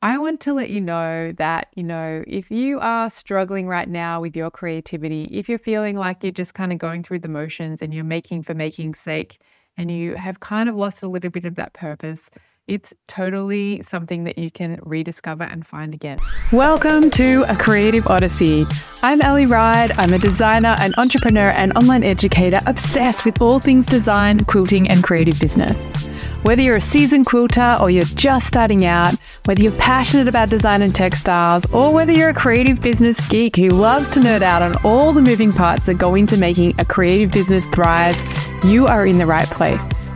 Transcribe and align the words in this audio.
I 0.00 0.18
want 0.18 0.38
to 0.42 0.52
let 0.52 0.70
you 0.70 0.80
know 0.80 1.32
that, 1.38 1.70
you 1.74 1.82
know, 1.82 2.22
if 2.28 2.52
you 2.52 2.78
are 2.78 3.10
struggling 3.10 3.66
right 3.66 3.88
now 3.88 4.20
with 4.20 4.36
your 4.36 4.48
creativity, 4.48 5.24
if 5.24 5.48
you're 5.48 5.58
feeling 5.58 5.96
like 5.96 6.22
you're 6.22 6.30
just 6.30 6.54
kind 6.54 6.72
of 6.72 6.78
going 6.78 7.02
through 7.02 7.18
the 7.18 7.28
motions 7.28 7.82
and 7.82 7.92
you're 7.92 8.04
making 8.04 8.44
for 8.44 8.54
making's 8.54 9.00
sake, 9.00 9.40
and 9.76 9.90
you 9.90 10.14
have 10.14 10.38
kind 10.38 10.68
of 10.68 10.76
lost 10.76 11.02
a 11.02 11.08
little 11.08 11.30
bit 11.30 11.44
of 11.44 11.56
that 11.56 11.72
purpose, 11.72 12.30
it's 12.68 12.94
totally 13.08 13.82
something 13.82 14.22
that 14.22 14.38
you 14.38 14.52
can 14.52 14.78
rediscover 14.84 15.42
and 15.42 15.66
find 15.66 15.92
again. 15.94 16.20
Welcome 16.52 17.10
to 17.10 17.44
A 17.48 17.56
Creative 17.56 18.06
Odyssey. 18.06 18.68
I'm 19.02 19.20
Ellie 19.20 19.46
Ride. 19.46 19.90
I'm 19.98 20.12
a 20.12 20.18
designer, 20.20 20.76
an 20.78 20.94
entrepreneur, 20.96 21.50
and 21.56 21.76
online 21.76 22.04
educator 22.04 22.60
obsessed 22.66 23.24
with 23.24 23.42
all 23.42 23.58
things 23.58 23.84
design, 23.84 24.44
quilting, 24.44 24.88
and 24.88 25.02
creative 25.02 25.40
business. 25.40 26.07
Whether 26.42 26.62
you're 26.62 26.76
a 26.76 26.80
seasoned 26.80 27.26
quilter 27.26 27.76
or 27.80 27.90
you're 27.90 28.04
just 28.04 28.46
starting 28.46 28.86
out, 28.86 29.14
whether 29.44 29.62
you're 29.62 29.72
passionate 29.72 30.28
about 30.28 30.48
design 30.48 30.82
and 30.82 30.94
textiles, 30.94 31.66
or 31.72 31.92
whether 31.92 32.12
you're 32.12 32.30
a 32.30 32.34
creative 32.34 32.80
business 32.80 33.20
geek 33.28 33.56
who 33.56 33.68
loves 33.68 34.08
to 34.10 34.20
nerd 34.20 34.42
out 34.42 34.62
on 34.62 34.76
all 34.84 35.12
the 35.12 35.20
moving 35.20 35.52
parts 35.52 35.86
that 35.86 35.94
go 35.94 36.14
into 36.14 36.36
making 36.36 36.74
a 36.78 36.84
creative 36.84 37.30
business 37.32 37.66
thrive, 37.66 38.16
you 38.64 38.86
are 38.86 39.06
in 39.06 39.18
the 39.18 39.26
right 39.26 39.48
place. 39.48 40.08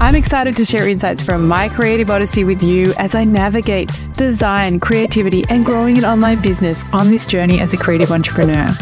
I'm 0.00 0.14
excited 0.14 0.56
to 0.56 0.64
share 0.64 0.88
insights 0.88 1.22
from 1.22 1.46
my 1.46 1.68
creative 1.68 2.10
odyssey 2.10 2.42
with 2.42 2.62
you 2.62 2.92
as 2.94 3.14
I 3.14 3.24
navigate 3.24 3.90
design, 4.14 4.80
creativity, 4.80 5.44
and 5.48 5.64
growing 5.64 5.98
an 5.98 6.04
online 6.04 6.42
business 6.42 6.84
on 6.92 7.10
this 7.10 7.26
journey 7.26 7.60
as 7.60 7.72
a 7.74 7.76
creative 7.76 8.10
entrepreneur. 8.10 8.74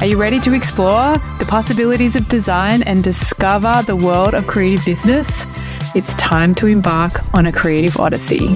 Are 0.00 0.06
you 0.06 0.16
ready 0.16 0.40
to 0.40 0.54
explore 0.54 1.16
the 1.38 1.46
possibilities 1.48 2.16
of 2.16 2.28
design 2.28 2.82
and 2.82 3.02
discover 3.04 3.82
the 3.86 3.96
world 3.96 4.34
of 4.34 4.46
creative 4.46 4.84
business? 4.84 5.46
It's 5.94 6.16
time 6.16 6.56
to 6.56 6.66
embark 6.66 7.32
on 7.36 7.46
a 7.46 7.52
creative 7.52 7.96
odyssey. 7.96 8.48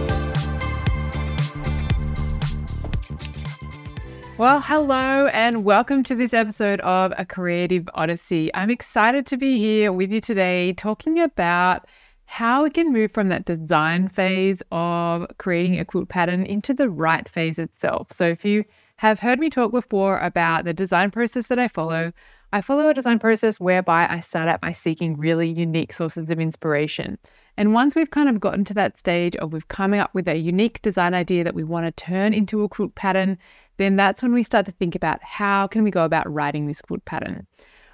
Well, 4.37 4.61
hello 4.61 5.29
and 5.29 5.63
welcome 5.63 6.03
to 6.03 6.17
this 6.17 6.35
episode 6.35 6.81
of 6.81 7.13
A 7.17 7.25
Creative 7.25 7.89
Odyssey. 7.95 8.51
I'm 8.55 8.71
excited 8.71 9.25
to 9.27 9.37
be 9.37 9.57
here 9.57 9.93
with 9.93 10.11
you 10.11 10.21
today 10.21 10.73
talking 10.73 11.21
about 11.21 11.87
how 12.25 12.65
we 12.65 12.71
can 12.71 12.93
move 12.93 13.13
from 13.13 13.29
that 13.29 13.45
design 13.45 14.09
phase 14.09 14.61
of 14.73 15.29
creating 15.39 15.79
a 15.79 15.85
quilt 15.85 16.09
pattern 16.09 16.45
into 16.45 16.75
the 16.75 16.91
write 16.91 17.29
phase 17.29 17.61
itself. 17.61 18.13
So, 18.13 18.27
if 18.27 18.45
you 18.45 18.65
have 18.97 19.21
heard 19.21 19.39
me 19.39 19.49
talk 19.49 19.71
before 19.71 20.19
about 20.19 20.65
the 20.65 20.75
design 20.75 21.13
process 21.13 21.47
that 21.47 21.61
I 21.61 21.69
follow, 21.69 22.13
I 22.51 22.63
follow 22.63 22.89
a 22.89 22.95
design 22.95 23.19
process 23.19 23.61
whereby 23.61 24.07
I 24.09 24.21
start 24.21 24.49
out 24.49 24.63
by 24.63 24.73
seeking 24.73 25.19
really 25.19 25.51
unique 25.51 25.93
sources 25.93 26.31
of 26.31 26.41
inspiration. 26.41 27.19
And 27.59 27.75
once 27.75 27.95
we've 27.95 28.11
kind 28.11 28.29
of 28.29 28.41
gotten 28.41 28.65
to 28.67 28.75
that 28.75 28.99
stage 28.99 29.37
of 29.37 29.53
we've 29.53 29.69
coming 29.69 30.01
up 30.01 30.15
with 30.15 30.29
a 30.29 30.37
unique 30.37 30.81
design 30.81 31.13
idea 31.13 31.45
that 31.45 31.55
we 31.55 31.63
want 31.63 31.85
to 31.85 32.05
turn 32.05 32.33
into 32.33 32.63
a 32.63 32.69
quilt 32.69 32.95
pattern, 32.95 33.37
then 33.77 33.97
that's 33.97 34.23
when 34.23 34.33
we 34.33 34.43
start 34.43 34.65
to 34.67 34.73
think 34.73 34.95
about 34.95 35.23
how 35.23 35.67
can 35.67 35.83
we 35.83 35.91
go 35.91 36.05
about 36.05 36.33
writing 36.33 36.67
this 36.67 36.81
quilt 36.81 37.05
pattern. 37.05 37.47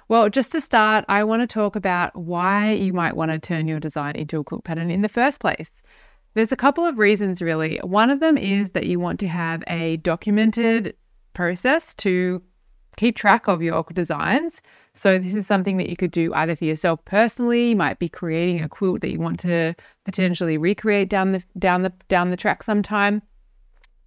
Well, 0.07 0.29
just 0.29 0.51
to 0.53 0.61
start, 0.61 1.03
I 1.09 1.23
want 1.23 1.41
to 1.41 1.53
talk 1.53 1.75
about 1.75 2.15
why 2.15 2.71
you 2.73 2.93
might 2.93 3.15
want 3.15 3.31
to 3.31 3.39
turn 3.39 3.67
your 3.67 3.79
design 3.79 4.15
into 4.15 4.39
a 4.39 4.43
quilt 4.43 4.63
pattern 4.63 4.89
in 4.89 5.01
the 5.01 5.09
first 5.09 5.41
place. 5.41 5.69
There's 6.33 6.51
a 6.51 6.57
couple 6.57 6.85
of 6.85 6.97
reasons, 6.97 7.41
really. 7.41 7.79
One 7.83 8.09
of 8.09 8.19
them 8.19 8.37
is 8.37 8.69
that 8.71 8.85
you 8.85 8.99
want 8.99 9.19
to 9.21 9.27
have 9.27 9.63
a 9.67 9.97
documented 9.97 10.95
process 11.33 11.93
to 11.95 12.41
keep 12.97 13.15
track 13.15 13.47
of 13.47 13.61
your 13.61 13.85
designs. 13.93 14.61
So 14.93 15.19
this 15.19 15.35
is 15.35 15.45
something 15.45 15.77
that 15.77 15.89
you 15.89 15.97
could 15.97 16.11
do 16.11 16.33
either 16.33 16.55
for 16.55 16.65
yourself 16.65 17.03
personally. 17.05 17.69
You 17.69 17.75
might 17.75 17.99
be 17.99 18.09
creating 18.09 18.63
a 18.63 18.69
quilt 18.69 19.01
that 19.01 19.11
you 19.11 19.19
want 19.19 19.39
to 19.41 19.75
potentially 20.05 20.57
recreate 20.57 21.09
down 21.09 21.33
the 21.33 21.43
down 21.59 21.83
the 21.83 21.93
down 22.07 22.31
the 22.31 22.37
track 22.37 22.63
sometime. 22.63 23.21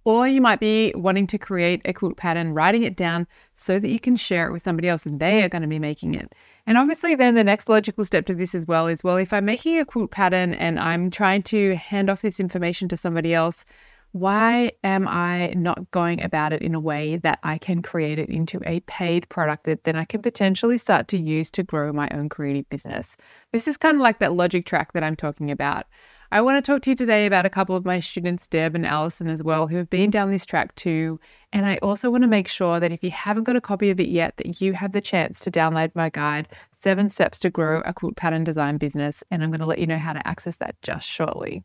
Or 0.05 0.27
you 0.27 0.41
might 0.41 0.59
be 0.59 0.93
wanting 0.95 1.27
to 1.27 1.37
create 1.37 1.81
a 1.85 1.93
quilt 1.93 2.17
pattern, 2.17 2.53
writing 2.53 2.83
it 2.83 2.95
down 2.95 3.27
so 3.57 3.77
that 3.79 3.89
you 3.89 3.99
can 3.99 4.15
share 4.15 4.47
it 4.47 4.51
with 4.51 4.63
somebody 4.63 4.87
else 4.87 5.05
and 5.05 5.19
they 5.19 5.43
are 5.43 5.49
going 5.49 5.61
to 5.61 5.67
be 5.67 5.77
making 5.77 6.15
it. 6.15 6.33
And 6.65 6.77
obviously, 6.77 7.15
then 7.15 7.35
the 7.35 7.43
next 7.43 7.69
logical 7.69 8.05
step 8.05 8.25
to 8.27 8.33
this 8.33 8.55
as 8.55 8.65
well 8.65 8.87
is 8.87 9.03
well, 9.03 9.17
if 9.17 9.33
I'm 9.33 9.45
making 9.45 9.77
a 9.77 9.85
quilt 9.85 10.09
pattern 10.09 10.53
and 10.53 10.79
I'm 10.79 11.11
trying 11.11 11.43
to 11.43 11.75
hand 11.75 12.09
off 12.09 12.21
this 12.21 12.39
information 12.39 12.87
to 12.87 12.97
somebody 12.97 13.33
else, 13.33 13.65
Mm-hmm. 14.09 14.19
why 14.19 14.71
am 14.83 15.07
I 15.07 15.53
not 15.55 15.91
going 15.91 16.21
about 16.23 16.51
it 16.51 16.63
in 16.63 16.73
a 16.73 16.79
way 16.79 17.17
that 17.17 17.39
I 17.43 17.59
can 17.59 17.83
create 17.83 18.17
it 18.17 18.29
into 18.29 18.59
a 18.65 18.79
paid 18.81 19.29
product 19.29 19.65
that 19.65 19.83
then 19.83 19.95
I 19.95 20.05
can 20.05 20.21
potentially 20.21 20.79
start 20.79 21.07
to 21.09 21.17
use 21.17 21.51
to 21.51 21.63
grow 21.63 21.93
my 21.93 22.09
own 22.11 22.27
creative 22.27 22.67
business? 22.69 23.17
This 23.51 23.67
is 23.67 23.77
kind 23.77 23.95
of 23.95 24.01
like 24.01 24.17
that 24.19 24.33
logic 24.33 24.65
track 24.65 24.93
that 24.93 25.03
I'm 25.03 25.15
talking 25.15 25.51
about. 25.51 25.85
I 26.31 26.41
want 26.41 26.63
to 26.63 26.71
talk 26.71 26.83
to 26.83 26.91
you 26.91 26.95
today 26.95 27.25
about 27.25 27.45
a 27.45 27.51
couple 27.51 27.75
of 27.75 27.85
my 27.85 27.99
students, 27.99 28.47
Deb 28.47 28.75
and 28.75 28.85
Allison, 28.85 29.27
as 29.27 29.43
well, 29.43 29.67
who 29.67 29.77
have 29.77 29.89
been 29.89 30.11
down 30.11 30.31
this 30.31 30.45
track 30.45 30.75
too. 30.75 31.19
And 31.53 31.65
I 31.65 31.77
also 31.77 32.11
want 32.11 32.23
to 32.23 32.27
make 32.27 32.47
sure 32.47 32.79
that 32.79 32.91
if 32.91 33.03
you 33.03 33.11
haven't 33.11 33.45
got 33.45 33.55
a 33.55 33.61
copy 33.61 33.89
of 33.89 33.99
it 33.99 34.09
yet, 34.09 34.37
that 34.37 34.61
you 34.61 34.73
have 34.73 34.91
the 34.91 35.01
chance 35.01 35.39
to 35.41 35.51
download 35.51 35.91
my 35.95 36.09
guide, 36.09 36.47
Seven 36.79 37.09
Steps 37.09 37.39
to 37.39 37.49
Grow 37.49 37.81
a 37.81 37.93
Quilt 37.93 38.15
Pattern 38.15 38.43
Design 38.43 38.77
Business. 38.77 39.23
And 39.31 39.43
I'm 39.43 39.49
going 39.49 39.59
to 39.59 39.65
let 39.65 39.79
you 39.79 39.87
know 39.87 39.97
how 39.97 40.13
to 40.13 40.27
access 40.27 40.55
that 40.57 40.79
just 40.81 41.07
shortly. 41.07 41.63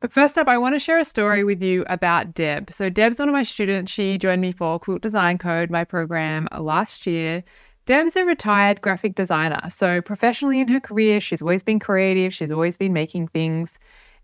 But 0.00 0.12
first 0.12 0.38
up, 0.38 0.46
I 0.46 0.58
want 0.58 0.76
to 0.76 0.78
share 0.78 0.98
a 0.98 1.04
story 1.04 1.42
with 1.42 1.60
you 1.60 1.84
about 1.88 2.32
Deb. 2.32 2.72
So, 2.72 2.88
Deb's 2.88 3.18
one 3.18 3.28
of 3.28 3.32
my 3.32 3.42
students. 3.42 3.90
She 3.90 4.16
joined 4.16 4.40
me 4.40 4.52
for 4.52 4.78
Quilt 4.78 5.02
Design 5.02 5.38
Code, 5.38 5.70
my 5.70 5.82
program, 5.82 6.46
last 6.56 7.04
year. 7.04 7.42
Deb's 7.84 8.14
a 8.14 8.24
retired 8.24 8.80
graphic 8.80 9.16
designer. 9.16 9.60
So, 9.70 10.00
professionally 10.00 10.60
in 10.60 10.68
her 10.68 10.78
career, 10.78 11.20
she's 11.20 11.42
always 11.42 11.64
been 11.64 11.80
creative, 11.80 12.32
she's 12.32 12.52
always 12.52 12.76
been 12.76 12.92
making 12.92 13.28
things. 13.28 13.76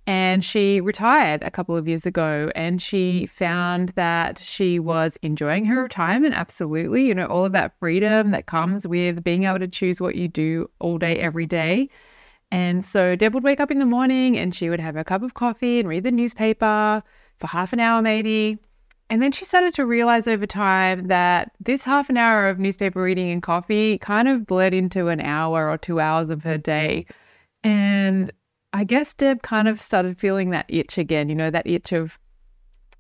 And 0.06 0.44
she 0.44 0.80
retired 0.80 1.42
a 1.42 1.50
couple 1.50 1.76
of 1.76 1.88
years 1.88 2.04
ago 2.06 2.52
and 2.54 2.80
she 2.80 3.26
found 3.26 3.88
that 3.96 4.38
she 4.38 4.78
was 4.78 5.18
enjoying 5.22 5.64
her 5.64 5.82
retirement. 5.82 6.34
Absolutely. 6.34 7.06
You 7.06 7.14
know, 7.14 7.26
all 7.26 7.46
of 7.46 7.52
that 7.52 7.76
freedom 7.80 8.30
that 8.32 8.44
comes 8.46 8.86
with 8.86 9.24
being 9.24 9.44
able 9.44 9.60
to 9.60 9.68
choose 9.68 10.00
what 10.00 10.14
you 10.14 10.28
do 10.28 10.70
all 10.78 10.98
day, 10.98 11.16
every 11.18 11.46
day. 11.46 11.88
And 12.50 12.84
so 12.84 13.16
Deb 13.16 13.34
would 13.34 13.42
wake 13.42 13.60
up 13.60 13.70
in 13.70 13.78
the 13.78 13.86
morning 13.86 14.38
and 14.38 14.54
she 14.54 14.70
would 14.70 14.80
have 14.80 14.96
a 14.96 15.04
cup 15.04 15.22
of 15.22 15.34
coffee 15.34 15.80
and 15.80 15.88
read 15.88 16.04
the 16.04 16.12
newspaper 16.12 17.02
for 17.38 17.46
half 17.46 17.72
an 17.72 17.80
hour, 17.80 18.00
maybe. 18.00 18.58
And 19.10 19.22
then 19.22 19.32
she 19.32 19.44
started 19.44 19.74
to 19.74 19.84
realize 19.84 20.26
over 20.26 20.46
time 20.46 21.08
that 21.08 21.52
this 21.60 21.84
half 21.84 22.08
an 22.08 22.16
hour 22.16 22.48
of 22.48 22.58
newspaper 22.58 23.02
reading 23.02 23.30
and 23.30 23.42
coffee 23.42 23.98
kind 23.98 24.28
of 24.28 24.46
bled 24.46 24.72
into 24.72 25.08
an 25.08 25.20
hour 25.20 25.68
or 25.68 25.76
two 25.76 26.00
hours 26.00 26.30
of 26.30 26.42
her 26.42 26.56
day. 26.56 27.06
And 27.62 28.32
I 28.72 28.84
guess 28.84 29.12
Deb 29.14 29.42
kind 29.42 29.68
of 29.68 29.80
started 29.80 30.18
feeling 30.18 30.50
that 30.50 30.66
itch 30.68 30.98
again, 30.98 31.28
you 31.28 31.34
know, 31.34 31.50
that 31.50 31.66
itch 31.66 31.92
of 31.92 32.18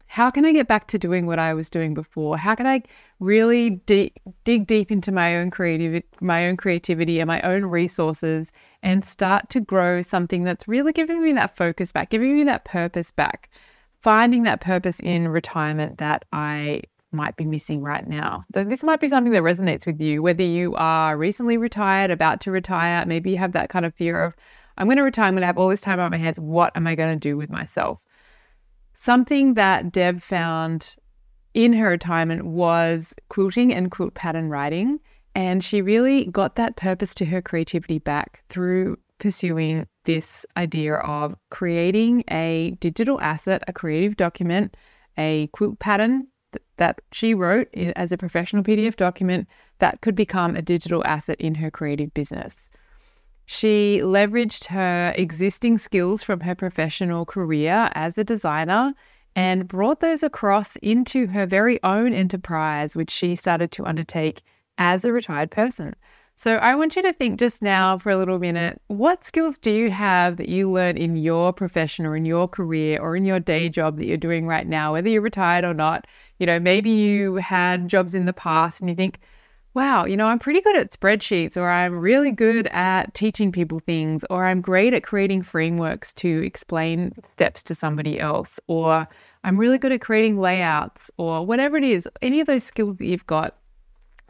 how 0.06 0.30
can 0.30 0.44
I 0.44 0.52
get 0.52 0.68
back 0.68 0.86
to 0.88 0.98
doing 0.98 1.26
what 1.26 1.38
I 1.38 1.54
was 1.54 1.68
doing 1.68 1.94
before? 1.94 2.36
How 2.36 2.54
can 2.54 2.66
I 2.66 2.82
really 3.24 3.70
dig 3.86 4.12
deep 4.44 4.92
into 4.92 5.10
my 5.10 5.36
own 5.36 5.50
creative 5.50 6.02
my 6.20 6.46
own 6.46 6.56
creativity 6.56 7.20
and 7.20 7.26
my 7.26 7.40
own 7.42 7.64
resources 7.64 8.52
and 8.82 9.04
start 9.04 9.48
to 9.50 9.60
grow 9.60 10.02
something 10.02 10.44
that's 10.44 10.68
really 10.68 10.92
giving 10.92 11.22
me 11.22 11.32
that 11.32 11.56
focus 11.56 11.92
back, 11.92 12.10
giving 12.10 12.36
me 12.36 12.44
that 12.44 12.64
purpose 12.64 13.10
back, 13.10 13.48
finding 14.02 14.42
that 14.42 14.60
purpose 14.60 15.00
in 15.00 15.28
retirement 15.28 15.98
that 15.98 16.24
I 16.32 16.82
might 17.12 17.36
be 17.36 17.46
missing 17.46 17.80
right 17.80 18.06
now. 18.06 18.44
So 18.54 18.64
this 18.64 18.82
might 18.82 19.00
be 19.00 19.08
something 19.08 19.32
that 19.32 19.42
resonates 19.42 19.86
with 19.86 20.00
you, 20.00 20.22
whether 20.22 20.42
you 20.42 20.74
are 20.74 21.16
recently 21.16 21.56
retired, 21.56 22.10
about 22.10 22.40
to 22.42 22.50
retire, 22.50 23.06
maybe 23.06 23.30
you 23.30 23.38
have 23.38 23.52
that 23.52 23.70
kind 23.70 23.86
of 23.86 23.94
fear 23.94 24.22
of 24.22 24.34
I'm 24.76 24.88
going 24.88 24.96
to 24.96 25.04
retire, 25.04 25.26
I'm 25.26 25.34
going 25.34 25.42
to 25.42 25.46
have 25.46 25.58
all 25.58 25.68
this 25.68 25.80
time 25.80 26.00
on 26.00 26.10
my 26.10 26.16
hands. 26.16 26.40
What 26.40 26.76
am 26.76 26.86
I 26.86 26.96
going 26.96 27.14
to 27.14 27.28
do 27.28 27.36
with 27.36 27.48
myself? 27.48 28.00
Something 28.94 29.54
that 29.54 29.92
Deb 29.92 30.20
found 30.20 30.96
in 31.54 31.72
her 31.72 31.88
retirement 31.88 32.44
was 32.44 33.14
quilting 33.28 33.72
and 33.72 33.90
quilt 33.90 34.14
pattern 34.14 34.50
writing. 34.50 35.00
And 35.34 35.64
she 35.64 35.82
really 35.82 36.26
got 36.26 36.56
that 36.56 36.76
purpose 36.76 37.14
to 37.16 37.24
her 37.24 37.40
creativity 37.40 37.98
back 37.98 38.44
through 38.48 38.98
pursuing 39.18 39.86
this 40.04 40.44
idea 40.56 40.96
of 40.96 41.34
creating 41.50 42.24
a 42.30 42.76
digital 42.80 43.20
asset, 43.20 43.62
a 43.66 43.72
creative 43.72 44.16
document, 44.16 44.76
a 45.16 45.48
quilt 45.48 45.78
pattern 45.78 46.26
that 46.76 47.00
she 47.12 47.34
wrote 47.34 47.68
as 47.74 48.12
a 48.12 48.18
professional 48.18 48.62
PDF 48.62 48.96
document 48.96 49.48
that 49.78 50.00
could 50.00 50.14
become 50.14 50.54
a 50.54 50.62
digital 50.62 51.04
asset 51.04 51.40
in 51.40 51.54
her 51.56 51.70
creative 51.70 52.12
business. 52.14 52.68
She 53.46 54.00
leveraged 54.02 54.66
her 54.66 55.12
existing 55.16 55.78
skills 55.78 56.22
from 56.22 56.40
her 56.40 56.54
professional 56.54 57.24
career 57.26 57.90
as 57.94 58.16
a 58.16 58.24
designer 58.24 58.94
and 59.36 59.68
brought 59.68 60.00
those 60.00 60.22
across 60.22 60.76
into 60.76 61.26
her 61.28 61.46
very 61.46 61.82
own 61.82 62.12
enterprise, 62.12 62.94
which 62.94 63.10
she 63.10 63.34
started 63.34 63.72
to 63.72 63.84
undertake 63.84 64.42
as 64.78 65.04
a 65.04 65.12
retired 65.12 65.50
person. 65.50 65.94
So 66.36 66.56
I 66.56 66.74
want 66.74 66.96
you 66.96 67.02
to 67.02 67.12
think 67.12 67.38
just 67.38 67.62
now 67.62 67.96
for 67.96 68.10
a 68.10 68.16
little 68.16 68.40
minute 68.40 68.80
what 68.88 69.24
skills 69.24 69.56
do 69.56 69.70
you 69.70 69.90
have 69.92 70.36
that 70.38 70.48
you 70.48 70.68
learned 70.68 70.98
in 70.98 71.16
your 71.16 71.52
profession 71.52 72.04
or 72.04 72.16
in 72.16 72.24
your 72.24 72.48
career 72.48 73.00
or 73.00 73.14
in 73.14 73.24
your 73.24 73.38
day 73.38 73.68
job 73.68 73.98
that 73.98 74.06
you're 74.06 74.16
doing 74.16 74.46
right 74.46 74.66
now, 74.66 74.92
whether 74.92 75.08
you're 75.08 75.22
retired 75.22 75.64
or 75.64 75.74
not? 75.74 76.06
You 76.40 76.46
know, 76.46 76.58
maybe 76.58 76.90
you 76.90 77.36
had 77.36 77.88
jobs 77.88 78.16
in 78.16 78.26
the 78.26 78.32
past 78.32 78.80
and 78.80 78.90
you 78.90 78.96
think, 78.96 79.20
wow, 79.74 80.04
you 80.04 80.16
know, 80.16 80.26
I'm 80.26 80.38
pretty 80.38 80.60
good 80.60 80.76
at 80.76 80.92
spreadsheets, 80.92 81.56
or 81.56 81.68
I'm 81.68 81.98
really 81.98 82.30
good 82.30 82.68
at 82.68 83.12
teaching 83.12 83.50
people 83.50 83.80
things, 83.80 84.24
or 84.30 84.46
I'm 84.46 84.60
great 84.60 84.94
at 84.94 85.02
creating 85.02 85.42
frameworks 85.42 86.12
to 86.14 86.44
explain 86.44 87.12
steps 87.34 87.62
to 87.64 87.74
somebody 87.74 88.20
else, 88.20 88.60
or 88.68 89.08
I'm 89.42 89.58
really 89.58 89.78
good 89.78 89.90
at 89.90 90.00
creating 90.00 90.38
layouts 90.38 91.10
or 91.18 91.44
whatever 91.44 91.76
it 91.76 91.84
is, 91.84 92.08
any 92.22 92.40
of 92.40 92.46
those 92.46 92.62
skills 92.62 92.96
that 92.98 93.06
you've 93.06 93.26
got, 93.26 93.56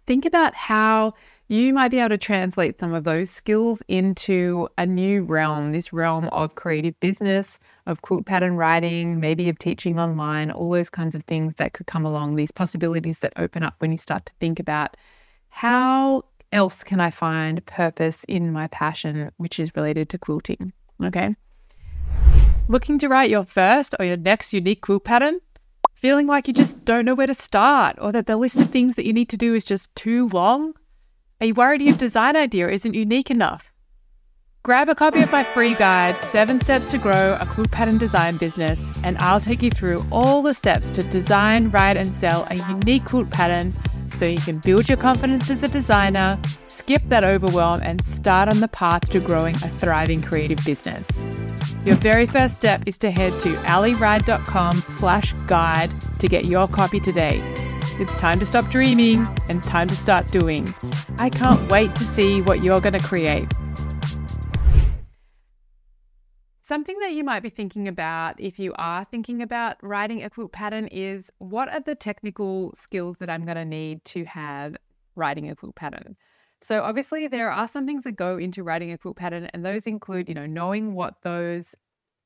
think 0.06 0.24
about 0.24 0.54
how 0.54 1.12
you 1.48 1.74
might 1.74 1.90
be 1.90 1.98
able 1.98 2.08
to 2.08 2.16
translate 2.16 2.80
some 2.80 2.94
of 2.94 3.04
those 3.04 3.30
skills 3.30 3.82
into 3.86 4.66
a 4.78 4.86
new 4.86 5.22
realm, 5.24 5.72
this 5.72 5.92
realm 5.92 6.24
of 6.28 6.54
creative 6.54 6.98
business, 7.00 7.60
of 7.86 8.00
quilt 8.00 8.24
pattern 8.24 8.56
writing, 8.56 9.20
maybe 9.20 9.50
of 9.50 9.58
teaching 9.58 9.98
online, 9.98 10.50
all 10.50 10.70
those 10.70 10.88
kinds 10.88 11.14
of 11.14 11.22
things 11.24 11.52
that 11.58 11.74
could 11.74 11.86
come 11.86 12.06
along, 12.06 12.36
these 12.36 12.50
possibilities 12.50 13.18
that 13.18 13.34
open 13.36 13.62
up 13.62 13.74
when 13.78 13.92
you 13.92 13.98
start 13.98 14.24
to 14.24 14.32
think 14.40 14.58
about 14.58 14.96
how 15.54 16.24
else 16.50 16.82
can 16.82 16.98
I 16.98 17.12
find 17.12 17.64
purpose 17.64 18.24
in 18.24 18.52
my 18.52 18.66
passion, 18.66 19.30
which 19.36 19.60
is 19.60 19.70
related 19.76 20.08
to 20.08 20.18
quilting. 20.18 20.72
Okay. 21.02 21.36
Looking 22.66 22.98
to 22.98 23.08
write 23.08 23.30
your 23.30 23.44
first 23.44 23.94
or 24.00 24.04
your 24.04 24.16
next 24.16 24.52
unique 24.52 24.80
quilt 24.80 25.04
pattern? 25.04 25.38
Feeling 25.94 26.26
like 26.26 26.48
you 26.48 26.54
just 26.54 26.84
don't 26.84 27.04
know 27.04 27.14
where 27.14 27.28
to 27.28 27.34
start 27.34 27.96
or 28.00 28.10
that 28.10 28.26
the 28.26 28.36
list 28.36 28.60
of 28.60 28.70
things 28.70 28.96
that 28.96 29.06
you 29.06 29.12
need 29.12 29.28
to 29.28 29.36
do 29.36 29.54
is 29.54 29.64
just 29.64 29.94
too 29.94 30.26
long? 30.32 30.72
Are 31.40 31.46
you 31.46 31.54
worried 31.54 31.82
your 31.82 31.96
design 31.96 32.34
idea 32.34 32.68
isn't 32.68 32.94
unique 32.94 33.30
enough? 33.30 33.70
Grab 34.64 34.88
a 34.88 34.94
copy 34.96 35.22
of 35.22 35.30
my 35.30 35.44
free 35.44 35.74
guide, 35.74 36.20
Seven 36.20 36.58
Steps 36.58 36.90
to 36.90 36.98
Grow 36.98 37.38
a 37.40 37.46
Quilt 37.46 37.70
Pattern 37.70 37.98
Design 37.98 38.38
Business, 38.38 38.92
and 39.04 39.16
I'll 39.18 39.40
take 39.40 39.62
you 39.62 39.70
through 39.70 40.04
all 40.10 40.42
the 40.42 40.54
steps 40.54 40.90
to 40.90 41.04
design, 41.04 41.70
write, 41.70 41.96
and 41.96 42.12
sell 42.12 42.44
a 42.50 42.56
unique 42.56 43.04
quilt 43.04 43.30
pattern 43.30 43.72
so 44.24 44.28
you 44.28 44.38
can 44.38 44.58
build 44.60 44.88
your 44.88 44.96
confidence 44.96 45.50
as 45.50 45.62
a 45.62 45.68
designer, 45.68 46.40
skip 46.66 47.02
that 47.08 47.24
overwhelm, 47.24 47.82
and 47.82 48.02
start 48.06 48.48
on 48.48 48.60
the 48.60 48.68
path 48.68 49.06
to 49.10 49.20
growing 49.20 49.54
a 49.56 49.68
thriving 49.78 50.22
creative 50.22 50.58
business. 50.64 51.26
Your 51.84 51.96
very 51.96 52.24
first 52.24 52.54
step 52.54 52.84
is 52.86 52.96
to 52.98 53.10
head 53.10 53.38
to 53.40 53.52
aliride.com 53.64 54.82
slash 54.88 55.34
guide 55.46 55.92
to 56.20 56.26
get 56.26 56.46
your 56.46 56.66
copy 56.66 57.00
today. 57.00 57.38
It's 58.00 58.16
time 58.16 58.38
to 58.38 58.46
stop 58.46 58.70
dreaming 58.70 59.28
and 59.50 59.62
time 59.62 59.88
to 59.88 59.96
start 59.96 60.30
doing. 60.30 60.74
I 61.18 61.28
can't 61.28 61.70
wait 61.70 61.94
to 61.96 62.04
see 62.06 62.40
what 62.40 62.64
you're 62.64 62.80
going 62.80 62.98
to 62.98 63.06
create. 63.06 63.52
Something 66.66 66.98
that 67.00 67.12
you 67.12 67.24
might 67.24 67.42
be 67.42 67.50
thinking 67.50 67.88
about 67.88 68.40
if 68.40 68.58
you 68.58 68.72
are 68.76 69.04
thinking 69.04 69.42
about 69.42 69.76
writing 69.82 70.22
a 70.22 70.30
quilt 70.30 70.50
pattern 70.50 70.86
is 70.86 71.30
what 71.36 71.68
are 71.68 71.80
the 71.80 71.94
technical 71.94 72.72
skills 72.74 73.18
that 73.20 73.28
I'm 73.28 73.44
going 73.44 73.58
to 73.58 73.66
need 73.66 74.02
to 74.06 74.24
have 74.24 74.74
writing 75.14 75.50
a 75.50 75.56
quilt 75.56 75.74
pattern? 75.74 76.16
So 76.62 76.80
obviously 76.80 77.28
there 77.28 77.50
are 77.50 77.68
some 77.68 77.84
things 77.84 78.04
that 78.04 78.12
go 78.12 78.38
into 78.38 78.62
writing 78.62 78.92
a 78.92 78.96
quilt 78.96 79.16
pattern 79.18 79.50
and 79.52 79.62
those 79.62 79.86
include, 79.86 80.26
you 80.26 80.34
know, 80.34 80.46
knowing 80.46 80.94
what 80.94 81.16
those 81.20 81.74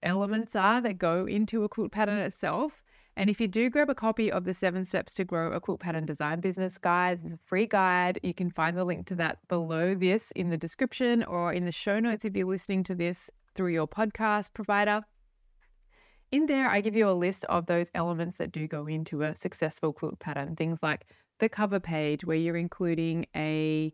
elements 0.05 0.55
are 0.55 0.81
that 0.83 0.99
go 0.99 1.27
into 1.27 1.65
a 1.65 1.69
quilt 1.69 1.91
pattern 1.91 2.21
itself. 2.21 2.85
And 3.17 3.29
if 3.29 3.41
you 3.41 3.49
do 3.49 3.69
grab 3.69 3.91
a 3.91 3.95
copy 3.97 4.31
of 4.31 4.45
the 4.45 4.55
seven 4.55 4.85
steps 4.85 5.15
to 5.15 5.25
grow 5.25 5.51
a 5.51 5.59
quilt 5.59 5.81
pattern 5.81 6.07
design 6.07 6.39
business 6.39 6.79
guide, 6.79 7.19
it's 7.25 7.35
a 7.35 7.39
free 7.45 7.67
guide. 7.67 8.21
You 8.23 8.35
can 8.35 8.53
find 8.53 8.77
the 8.77 8.85
link 8.85 9.09
to 9.09 9.17
that 9.17 9.39
below 9.49 9.97
this 9.97 10.31
in 10.37 10.51
the 10.51 10.57
description 10.57 11.25
or 11.25 11.53
in 11.53 11.65
the 11.65 11.73
show 11.73 11.99
notes 11.99 12.25
if 12.25 12.37
you're 12.37 12.47
listening 12.47 12.85
to 12.85 12.95
this 12.95 13.29
through 13.59 13.73
your 13.73 13.89
podcast 13.89 14.55
provider. 14.55 15.03
In 16.31 16.47
there, 16.47 16.71
I 16.71 16.81
give 16.81 16.95
you 16.95 17.11
a 17.11 17.13
list 17.13 17.45
of 17.47 17.67
those 17.67 17.89
elements 17.93 18.39
that 18.39 18.53
do 18.53 18.69
go 18.69 18.87
into 18.87 19.23
a 19.23 19.35
successful 19.35 19.93
quilt 19.93 20.21
pattern. 20.21 20.55
Things 20.55 20.79
like 20.81 21.09
the 21.41 21.49
cover 21.49 21.81
page, 21.81 22.25
where 22.25 22.37
you're 22.37 22.57
including 22.57 23.27
a 23.35 23.93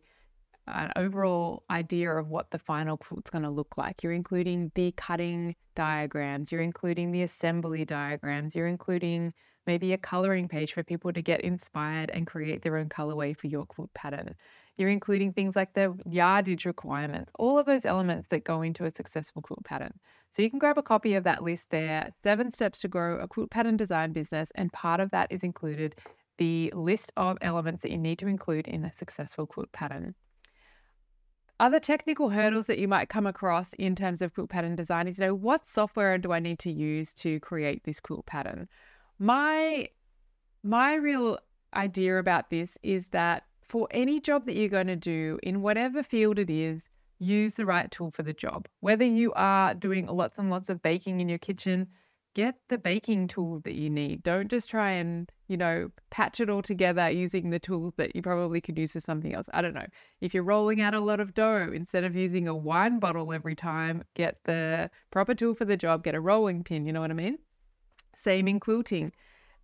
an 0.67 0.91
overall 0.95 1.63
idea 1.71 2.11
of 2.11 2.29
what 2.29 2.51
the 2.51 2.59
final 2.59 2.97
quilt's 2.97 3.31
going 3.31 3.43
to 3.43 3.49
look 3.49 3.75
like. 3.75 4.03
You're 4.03 4.13
including 4.13 4.71
the 4.75 4.91
cutting 4.97 5.55
diagrams, 5.75 6.51
you're 6.51 6.61
including 6.61 7.11
the 7.11 7.23
assembly 7.23 7.85
diagrams, 7.85 8.55
you're 8.55 8.67
including 8.67 9.33
maybe 9.67 9.93
a 9.93 9.97
coloring 9.97 10.47
page 10.47 10.73
for 10.73 10.83
people 10.83 11.11
to 11.13 11.21
get 11.21 11.41
inspired 11.41 12.09
and 12.11 12.27
create 12.27 12.61
their 12.61 12.77
own 12.77 12.89
colorway 12.89 13.37
for 13.37 13.47
your 13.47 13.65
quilt 13.65 13.93
pattern. 13.93 14.35
You're 14.77 14.89
including 14.89 15.33
things 15.33 15.55
like 15.55 15.73
the 15.73 15.97
yardage 16.09 16.65
requirements, 16.65 17.31
all 17.39 17.57
of 17.57 17.65
those 17.65 17.85
elements 17.85 18.27
that 18.29 18.43
go 18.43 18.61
into 18.61 18.85
a 18.85 18.91
successful 18.91 19.41
quilt 19.41 19.63
pattern. 19.63 19.93
So 20.31 20.41
you 20.41 20.49
can 20.49 20.59
grab 20.59 20.77
a 20.77 20.83
copy 20.83 21.15
of 21.15 21.23
that 21.23 21.43
list 21.43 21.69
there, 21.69 22.11
Seven 22.21 22.51
Steps 22.51 22.81
to 22.81 22.89
Grow 22.89 23.19
a 23.19 23.27
Quilt 23.27 23.51
Pattern 23.51 23.77
Design 23.77 24.11
Business, 24.11 24.51
and 24.55 24.71
part 24.73 24.99
of 24.99 25.11
that 25.11 25.31
is 25.31 25.43
included 25.43 25.95
the 26.37 26.73
list 26.75 27.13
of 27.15 27.37
elements 27.41 27.81
that 27.81 27.91
you 27.91 27.97
need 27.97 28.19
to 28.19 28.27
include 28.27 28.67
in 28.67 28.83
a 28.83 28.91
successful 28.91 29.45
quilt 29.45 29.71
pattern. 29.71 30.13
Other 31.57 31.79
technical 31.79 32.31
hurdles 32.31 32.67
that 32.67 32.79
you 32.79 32.89
might 32.89 33.07
come 33.07 33.25
across 33.25 33.71
in 33.75 33.95
terms 33.95 34.21
of 34.21 34.33
quilt 34.33 34.49
pattern 34.49 34.75
design 34.75 35.07
is, 35.07 35.19
you 35.19 35.27
know, 35.27 35.35
what 35.35 35.69
software 35.69 36.17
do 36.17 36.33
I 36.33 36.39
need 36.39 36.59
to 36.59 36.71
use 36.71 37.13
to 37.13 37.39
create 37.39 37.85
this 37.85 38.01
quilt 38.01 38.25
pattern? 38.25 38.67
My 39.19 39.89
my 40.63 40.95
real 40.95 41.39
idea 41.73 42.19
about 42.19 42.49
this 42.49 42.77
is 42.83 43.07
that 43.09 43.43
for 43.61 43.87
any 43.91 44.19
job 44.19 44.45
that 44.45 44.55
you're 44.55 44.69
going 44.69 44.87
to 44.87 44.95
do 44.95 45.39
in 45.43 45.61
whatever 45.61 46.03
field 46.03 46.39
it 46.39 46.49
is, 46.49 46.89
use 47.19 47.55
the 47.55 47.65
right 47.65 47.89
tool 47.91 48.11
for 48.11 48.23
the 48.23 48.33
job. 48.33 48.67
Whether 48.79 49.05
you 49.05 49.31
are 49.33 49.73
doing 49.73 50.07
lots 50.07 50.37
and 50.37 50.49
lots 50.49 50.69
of 50.69 50.81
baking 50.81 51.19
in 51.19 51.29
your 51.29 51.37
kitchen, 51.37 51.87
get 52.35 52.55
the 52.67 52.77
baking 52.77 53.27
tool 53.27 53.61
that 53.63 53.75
you 53.75 53.89
need. 53.89 54.21
Don't 54.23 54.49
just 54.49 54.69
try 54.69 54.91
and, 54.91 55.31
you 55.47 55.57
know, 55.57 55.89
patch 56.09 56.39
it 56.39 56.49
all 56.49 56.61
together 56.61 57.09
using 57.09 57.49
the 57.49 57.59
tools 57.59 57.93
that 57.97 58.15
you 58.15 58.21
probably 58.21 58.59
could 58.61 58.77
use 58.77 58.93
for 58.93 58.99
something 58.99 59.33
else. 59.33 59.47
I 59.53 59.61
don't 59.61 59.73
know. 59.73 59.87
If 60.19 60.33
you're 60.33 60.43
rolling 60.43 60.81
out 60.81 60.93
a 60.93 60.99
lot 60.99 61.19
of 61.19 61.33
dough, 61.33 61.71
instead 61.73 62.03
of 62.03 62.15
using 62.15 62.47
a 62.47 62.55
wine 62.55 62.99
bottle 62.99 63.31
every 63.31 63.55
time, 63.55 64.03
get 64.15 64.39
the 64.43 64.91
proper 65.11 65.33
tool 65.33 65.55
for 65.55 65.65
the 65.65 65.77
job, 65.77 66.03
get 66.03 66.15
a 66.15 66.21
rolling 66.21 66.63
pin, 66.63 66.85
you 66.85 66.93
know 66.93 67.01
what 67.01 67.11
I 67.11 67.15
mean? 67.15 67.37
Same 68.15 68.47
in 68.47 68.59
quilting. 68.59 69.11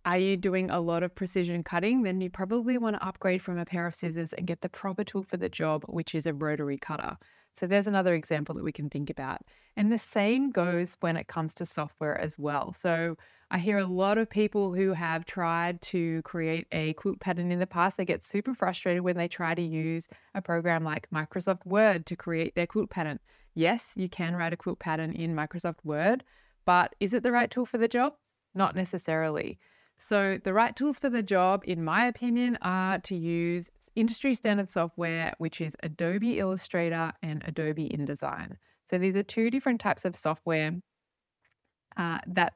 Are 0.04 0.18
you 0.18 0.36
doing 0.36 0.70
a 0.70 0.80
lot 0.80 1.02
of 1.02 1.14
precision 1.14 1.62
cutting? 1.62 2.02
Then 2.02 2.20
you 2.20 2.28
probably 2.28 2.76
want 2.76 2.96
to 2.96 3.06
upgrade 3.06 3.40
from 3.40 3.58
a 3.58 3.64
pair 3.64 3.86
of 3.86 3.94
scissors 3.94 4.32
and 4.32 4.46
get 4.46 4.60
the 4.60 4.68
proper 4.68 5.04
tool 5.04 5.22
for 5.22 5.36
the 5.36 5.48
job, 5.48 5.84
which 5.86 6.14
is 6.14 6.26
a 6.26 6.34
rotary 6.34 6.76
cutter. 6.76 7.16
So 7.54 7.66
there's 7.66 7.86
another 7.86 8.14
example 8.14 8.54
that 8.54 8.64
we 8.64 8.72
can 8.72 8.90
think 8.90 9.10
about. 9.10 9.42
And 9.76 9.92
the 9.92 9.98
same 9.98 10.50
goes 10.50 10.96
when 11.00 11.16
it 11.16 11.28
comes 11.28 11.54
to 11.56 11.66
software 11.66 12.18
as 12.18 12.38
well. 12.38 12.74
So 12.78 13.16
I 13.50 13.58
hear 13.58 13.78
a 13.78 13.86
lot 13.86 14.18
of 14.18 14.30
people 14.30 14.74
who 14.74 14.92
have 14.94 15.26
tried 15.26 15.80
to 15.82 16.22
create 16.22 16.66
a 16.72 16.94
quilt 16.94 17.20
pattern 17.20 17.52
in 17.52 17.58
the 17.58 17.66
past. 17.66 17.96
They 17.96 18.04
get 18.04 18.24
super 18.24 18.54
frustrated 18.54 19.02
when 19.02 19.16
they 19.16 19.28
try 19.28 19.54
to 19.54 19.62
use 19.62 20.08
a 20.34 20.42
program 20.42 20.82
like 20.82 21.10
Microsoft 21.10 21.66
Word 21.66 22.06
to 22.06 22.16
create 22.16 22.54
their 22.54 22.66
quilt 22.66 22.90
pattern. 22.90 23.20
Yes, 23.54 23.92
you 23.94 24.08
can 24.08 24.34
write 24.34 24.54
a 24.54 24.56
quilt 24.56 24.78
pattern 24.78 25.12
in 25.12 25.36
Microsoft 25.36 25.84
Word, 25.84 26.24
but 26.64 26.94
is 26.98 27.12
it 27.12 27.22
the 27.22 27.32
right 27.32 27.50
tool 27.50 27.66
for 27.66 27.76
the 27.76 27.88
job? 27.88 28.14
Not 28.54 28.76
necessarily. 28.76 29.58
So, 29.98 30.38
the 30.42 30.52
right 30.52 30.74
tools 30.74 30.98
for 30.98 31.08
the 31.08 31.22
job, 31.22 31.62
in 31.64 31.84
my 31.84 32.06
opinion, 32.06 32.58
are 32.60 32.98
to 33.00 33.14
use 33.14 33.70
industry 33.94 34.34
standard 34.34 34.70
software, 34.70 35.34
which 35.38 35.60
is 35.60 35.76
Adobe 35.82 36.38
Illustrator 36.38 37.12
and 37.22 37.42
Adobe 37.46 37.88
InDesign. 37.88 38.56
So 38.90 38.98
these 38.98 39.16
are 39.16 39.22
two 39.22 39.50
different 39.50 39.80
types 39.80 40.04
of 40.04 40.16
software 40.16 40.72
uh, 41.96 42.18
that 42.26 42.54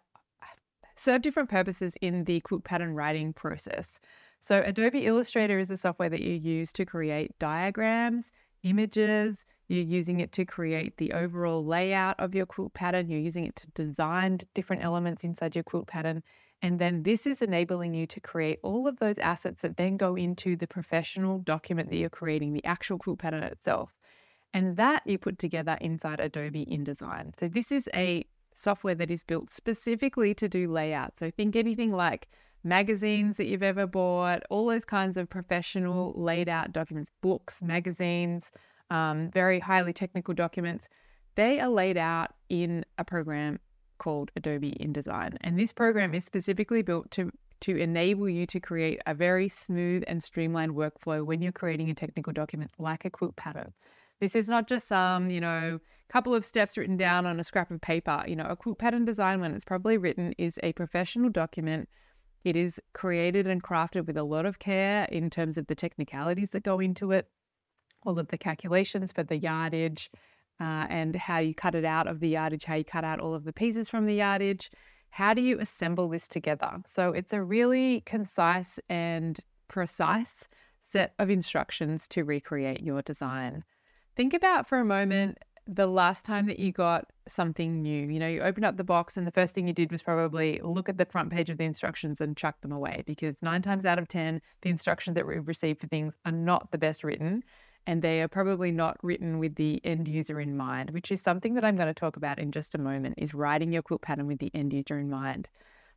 serve 0.96 1.22
different 1.22 1.48
purposes 1.48 1.96
in 2.00 2.24
the 2.24 2.40
quilt 2.40 2.64
pattern 2.64 2.94
writing 2.94 3.32
process. 3.32 3.98
So 4.40 4.62
Adobe 4.64 5.06
Illustrator 5.06 5.58
is 5.58 5.68
the 5.68 5.76
software 5.76 6.10
that 6.10 6.22
you 6.22 6.34
use 6.34 6.72
to 6.74 6.84
create 6.84 7.38
diagrams, 7.38 8.32
images, 8.62 9.44
you're 9.68 9.84
using 9.84 10.20
it 10.20 10.32
to 10.32 10.44
create 10.44 10.96
the 10.96 11.12
overall 11.12 11.64
layout 11.64 12.18
of 12.18 12.34
your 12.34 12.46
quilt 12.46 12.74
pattern, 12.74 13.08
you're 13.08 13.20
using 13.20 13.44
it 13.44 13.56
to 13.56 13.66
design 13.68 14.38
different 14.54 14.84
elements 14.84 15.24
inside 15.24 15.54
your 15.54 15.64
quilt 15.64 15.86
pattern, 15.86 16.22
and 16.62 16.78
then 16.78 17.02
this 17.02 17.26
is 17.26 17.42
enabling 17.42 17.94
you 17.94 18.06
to 18.06 18.20
create 18.20 18.58
all 18.62 18.88
of 18.88 18.98
those 18.98 19.18
assets 19.18 19.60
that 19.62 19.76
then 19.76 19.96
go 19.96 20.16
into 20.16 20.56
the 20.56 20.66
professional 20.66 21.38
document 21.40 21.90
that 21.90 21.96
you're 21.96 22.08
creating, 22.08 22.52
the 22.52 22.64
actual 22.64 22.98
quilt 22.98 23.18
pattern 23.18 23.42
itself. 23.42 23.92
And 24.54 24.76
that 24.76 25.02
you 25.06 25.18
put 25.18 25.38
together 25.38 25.76
inside 25.80 26.18
Adobe 26.18 26.64
InDesign. 26.64 27.38
So 27.38 27.48
this 27.48 27.70
is 27.70 27.90
a 27.94 28.24
software 28.54 28.94
that 28.94 29.10
is 29.10 29.22
built 29.22 29.52
specifically 29.52 30.32
to 30.34 30.48
do 30.48 30.72
layout. 30.72 31.18
So 31.18 31.30
think 31.30 31.56
anything 31.56 31.92
like 31.92 32.26
magazines 32.64 33.36
that 33.36 33.46
you've 33.46 33.62
ever 33.62 33.86
bought, 33.86 34.42
all 34.48 34.66
those 34.66 34.86
kinds 34.86 35.18
of 35.18 35.28
professional 35.28 36.14
laid 36.16 36.48
out 36.48 36.72
documents, 36.72 37.10
books, 37.20 37.60
magazines, 37.60 38.50
um, 38.90 39.30
very 39.32 39.60
highly 39.60 39.92
technical 39.92 40.34
documents. 40.34 40.88
They 41.34 41.60
are 41.60 41.68
laid 41.68 41.96
out 41.96 42.34
in 42.48 42.84
a 42.98 43.04
program 43.04 43.60
called 43.98 44.30
Adobe 44.36 44.76
InDesign. 44.80 45.36
And 45.40 45.58
this 45.58 45.72
program 45.72 46.14
is 46.14 46.24
specifically 46.24 46.82
built 46.82 47.10
to 47.12 47.30
to 47.60 47.74
enable 47.74 48.28
you 48.28 48.46
to 48.46 48.60
create 48.60 49.00
a 49.06 49.14
very 49.14 49.48
smooth 49.48 50.04
and 50.06 50.22
streamlined 50.22 50.72
workflow 50.72 51.24
when 51.24 51.40
you're 51.40 51.52
creating 51.52 51.88
a 51.88 51.94
technical 51.94 52.30
document 52.30 52.70
like 52.78 53.06
a 53.06 53.10
quilt 53.10 53.34
pattern. 53.36 53.72
This 54.20 54.34
is 54.34 54.48
not 54.48 54.68
just 54.68 54.86
some, 54.86 55.30
you 55.30 55.40
know, 55.40 55.78
couple 56.08 56.34
of 56.34 56.44
steps 56.44 56.76
written 56.76 56.96
down 56.96 57.26
on 57.26 57.40
a 57.40 57.44
scrap 57.44 57.70
of 57.70 57.80
paper. 57.80 58.22
You 58.26 58.36
know, 58.36 58.46
a 58.46 58.56
quilt 58.56 58.78
pattern 58.78 59.04
design, 59.04 59.40
when 59.40 59.54
it's 59.54 59.64
probably 59.64 59.96
written, 59.98 60.34
is 60.38 60.58
a 60.62 60.72
professional 60.72 61.30
document. 61.30 61.88
It 62.44 62.56
is 62.56 62.80
created 62.92 63.46
and 63.46 63.62
crafted 63.62 64.06
with 64.06 64.16
a 64.16 64.22
lot 64.22 64.46
of 64.46 64.58
care 64.58 65.06
in 65.10 65.30
terms 65.30 65.58
of 65.58 65.66
the 65.66 65.74
technicalities 65.74 66.50
that 66.50 66.62
go 66.62 66.78
into 66.78 67.10
it, 67.10 67.28
all 68.06 68.18
of 68.18 68.28
the 68.28 68.38
calculations 68.38 69.12
for 69.12 69.22
the 69.22 69.36
yardage, 69.36 70.10
uh, 70.60 70.86
and 70.88 71.14
how 71.16 71.38
you 71.38 71.54
cut 71.54 71.74
it 71.74 71.84
out 71.84 72.06
of 72.06 72.20
the 72.20 72.28
yardage, 72.28 72.64
how 72.64 72.76
you 72.76 72.84
cut 72.84 73.04
out 73.04 73.20
all 73.20 73.34
of 73.34 73.44
the 73.44 73.52
pieces 73.52 73.90
from 73.90 74.06
the 74.06 74.14
yardage, 74.14 74.70
how 75.10 75.34
do 75.34 75.42
you 75.42 75.58
assemble 75.58 76.08
this 76.08 76.28
together? 76.28 76.82
So 76.88 77.12
it's 77.12 77.32
a 77.32 77.42
really 77.42 78.02
concise 78.06 78.78
and 78.88 79.38
precise 79.68 80.48
set 80.86 81.14
of 81.18 81.30
instructions 81.30 82.06
to 82.08 82.24
recreate 82.24 82.82
your 82.82 83.02
design. 83.02 83.64
Think 84.14 84.32
about 84.32 84.68
for 84.68 84.78
a 84.78 84.84
moment 84.84 85.38
the 85.66 85.86
last 85.86 86.24
time 86.24 86.46
that 86.46 86.60
you 86.60 86.70
got 86.70 87.10
something 87.26 87.82
new. 87.82 88.06
You 88.08 88.20
know, 88.20 88.28
you 88.28 88.40
opened 88.40 88.64
up 88.64 88.76
the 88.76 88.84
box 88.84 89.16
and 89.16 89.26
the 89.26 89.32
first 89.32 89.52
thing 89.52 89.66
you 89.66 89.74
did 89.74 89.90
was 89.90 90.00
probably 90.00 90.60
look 90.62 90.88
at 90.88 90.96
the 90.96 91.04
front 91.04 91.30
page 91.30 91.50
of 91.50 91.58
the 91.58 91.64
instructions 91.64 92.20
and 92.20 92.36
chuck 92.36 92.60
them 92.60 92.70
away 92.70 93.02
because 93.04 93.34
nine 93.42 93.62
times 93.62 93.84
out 93.84 93.98
of 93.98 94.06
10, 94.06 94.40
the 94.62 94.70
instructions 94.70 95.16
that 95.16 95.26
we 95.26 95.38
receive 95.38 95.78
for 95.78 95.88
things 95.88 96.14
are 96.24 96.32
not 96.32 96.70
the 96.70 96.78
best 96.78 97.02
written 97.02 97.42
and 97.86 98.02
they 98.02 98.20
are 98.20 98.28
probably 98.28 98.72
not 98.72 98.96
written 99.02 99.38
with 99.38 99.54
the 99.54 99.80
end 99.84 100.08
user 100.08 100.40
in 100.40 100.56
mind, 100.56 100.90
which 100.90 101.12
is 101.12 101.20
something 101.20 101.54
that 101.54 101.64
I'm 101.64 101.76
going 101.76 101.88
to 101.88 101.94
talk 101.94 102.16
about 102.16 102.38
in 102.38 102.52
just 102.52 102.74
a 102.74 102.78
moment 102.78 103.14
is 103.18 103.34
writing 103.34 103.72
your 103.72 103.82
quilt 103.82 104.02
pattern 104.02 104.26
with 104.26 104.38
the 104.38 104.50
end 104.54 104.72
user 104.72 104.98
in 104.98 105.08
mind. 105.08 105.48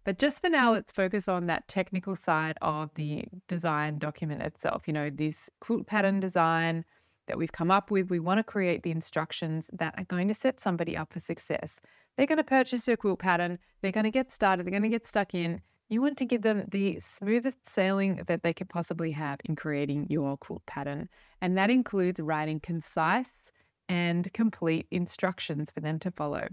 But 0.04 0.20
just 0.20 0.42
for 0.42 0.50
now, 0.50 0.68
mm-hmm. 0.68 0.76
let's 0.76 0.92
focus 0.92 1.28
on 1.28 1.48
that 1.48 1.68
technical 1.68 2.16
side 2.16 2.58
of 2.62 2.90
the 2.96 3.26
design 3.48 3.98
document 3.98 4.42
itself. 4.42 4.84
You 4.88 4.94
know, 4.94 5.10
this 5.10 5.50
quilt 5.60 5.88
pattern 5.88 6.20
design, 6.20 6.86
that 7.30 7.38
we've 7.38 7.52
come 7.54 7.72
up 7.72 7.90
with. 7.92 8.10
We 8.10 8.20
want 8.20 8.40
to 8.40 8.44
create 8.44 8.84
the 8.84 8.92
instructions 8.92 9.70
that 9.72 9.94
are 9.98 10.04
going 10.04 10.28
to 10.28 10.34
set 10.34 10.60
somebody 10.60 10.98
up 10.98 11.14
for 11.14 11.22
success. 11.22 11.80
They're 12.18 12.28
going 12.28 12.38
to 12.38 12.44
purchase 12.44 12.86
your 12.88 12.98
quilt 12.98 13.20
pattern, 13.20 13.60
they're 13.82 13.94
going 13.94 14.04
to 14.04 14.12
get 14.12 14.34
started, 14.34 14.66
they're 14.66 14.72
going 14.72 14.84
to 14.84 14.90
get 14.90 15.08
stuck 15.08 15.34
in. 15.34 15.62
You 15.90 16.02
want 16.02 16.18
to 16.18 16.26
give 16.26 16.44
them 16.44 16.66
the 16.70 17.00
smoothest 17.00 17.68
sailing 17.68 18.22
that 18.28 18.44
they 18.44 18.54
could 18.54 18.70
possibly 18.70 19.12
have 19.12 19.40
in 19.46 19.56
creating 19.56 20.06
your 20.10 20.38
quilt 20.38 20.64
pattern. 20.68 21.10
And 21.42 21.58
that 21.58 21.72
includes 21.72 22.20
writing 22.20 22.60
concise 22.60 23.52
and 23.90 24.32
complete 24.34 24.86
instructions 24.92 25.72
for 25.72 25.80
them 25.82 25.98
to 26.00 26.12
follow. 26.12 26.48